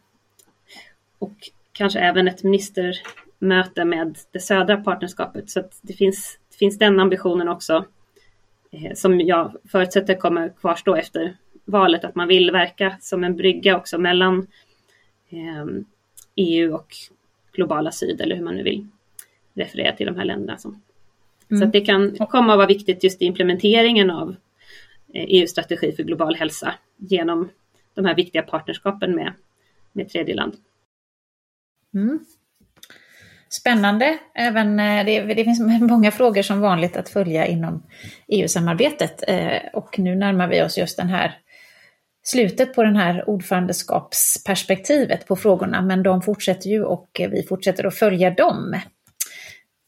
[1.19, 1.35] Och
[1.79, 3.01] kanske även ett minister
[3.39, 5.49] möte med det södra partnerskapet.
[5.49, 7.85] Så det finns, det finns den ambitionen också
[8.71, 13.77] eh, som jag förutsätter kommer kvarstå efter valet, att man vill verka som en brygga
[13.77, 14.47] också mellan
[16.35, 16.87] EU och
[17.51, 18.87] globala syd, eller hur man nu vill
[19.53, 20.57] referera till de här länderna.
[20.57, 20.81] Som.
[21.49, 21.59] Mm.
[21.59, 24.35] Så att det kan komma att vara viktigt just i implementeringen av
[25.13, 27.49] EUs eh, e för global hälsa genom
[27.93, 29.33] de här viktiga partnerskapen med,
[29.91, 30.57] med tredjeland.
[31.93, 32.19] Mm.
[33.49, 34.17] Spännande.
[34.35, 37.83] Även, eh, det, det, finns många frågor som vanligt att följa inom
[38.27, 39.23] EU-samarbetet.
[39.27, 41.37] Eh, och nu närmar vi oss just den här
[42.23, 45.81] slutet på den här ordförandeskapsperspektivet på frågorna.
[45.81, 48.75] Men de fortsätter ju och eh, vi fortsätter att följa dem.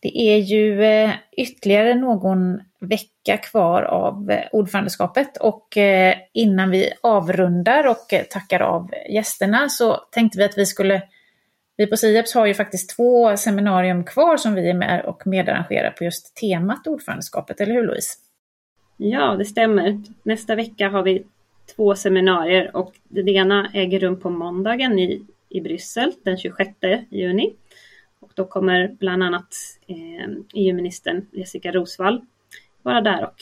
[0.02, 0.84] Det är ju
[1.38, 5.78] ytterligare någon vecka kvar av ordförandeskapet och
[6.34, 11.02] innan vi avrundar och tackar av gästerna så tänkte vi att vi skulle
[11.78, 15.92] vi på SIEPS har ju faktiskt två seminarium kvar som vi är med och medarrangerar
[15.92, 18.14] på just temat ordförandeskapet, eller hur Louise?
[18.98, 20.02] Ja, det stämmer.
[20.24, 21.24] Nästa vecka har vi
[21.76, 26.70] två seminarier och det ena äger rum på måndagen i, i Bryssel den 26
[27.10, 27.54] juni.
[28.20, 29.56] Och då kommer bland annat
[29.88, 32.22] eh, EU-ministern Jessica Rosvall
[32.82, 33.36] vara där och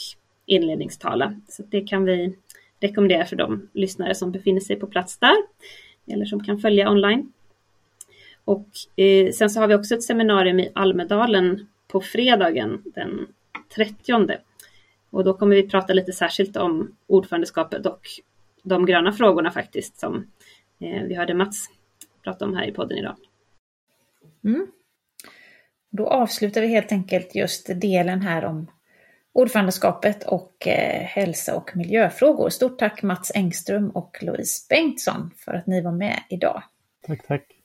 [0.45, 1.41] inledningstala.
[1.47, 2.35] Så det kan vi
[2.79, 5.35] rekommendera för de lyssnare som befinner sig på plats där
[6.07, 7.31] eller som kan följa online.
[8.49, 8.67] Och
[9.03, 13.27] eh, sen så har vi också ett seminarium i Almedalen på fredagen den
[13.75, 14.37] 30.
[15.09, 18.01] Och då kommer vi prata lite särskilt om ordförandeskapet och
[18.63, 20.15] de gröna frågorna faktiskt som
[20.79, 21.69] eh, vi hörde Mats
[22.23, 23.15] prata om här i podden idag.
[24.43, 24.67] Mm.
[25.89, 28.71] Då avslutar vi helt enkelt just delen här om
[29.33, 32.49] ordförandeskapet och eh, hälsa och miljöfrågor.
[32.49, 36.63] Stort tack Mats Engström och Louise Bengtsson för att ni var med idag.
[37.07, 37.58] Tack, tack.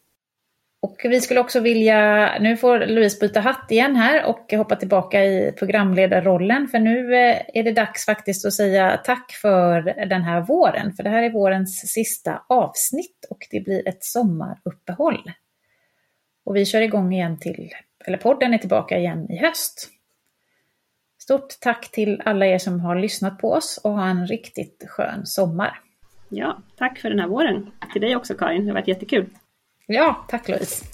[0.84, 5.24] Och vi skulle också vilja, nu får Louise byta hatt igen här och hoppa tillbaka
[5.24, 10.40] i programledarrollen för nu eh, är det dags faktiskt att säga tack för den här
[10.40, 10.92] våren.
[10.92, 15.32] För det här är vårens sista avsnitt och det blir ett sommaruppehåll.
[16.44, 17.70] Och vi kör igång igen till,
[18.04, 19.88] eller podden är tillbaka igen i höst.
[21.22, 25.26] Stort tack till alla er som har lyssnat på oss och ha en riktigt skön
[25.26, 25.80] sommar.
[26.28, 27.70] Ja, tack för den här våren.
[27.92, 29.30] Till dig också Karin, det har varit jättekul.
[29.86, 30.84] Ja, tack Louise.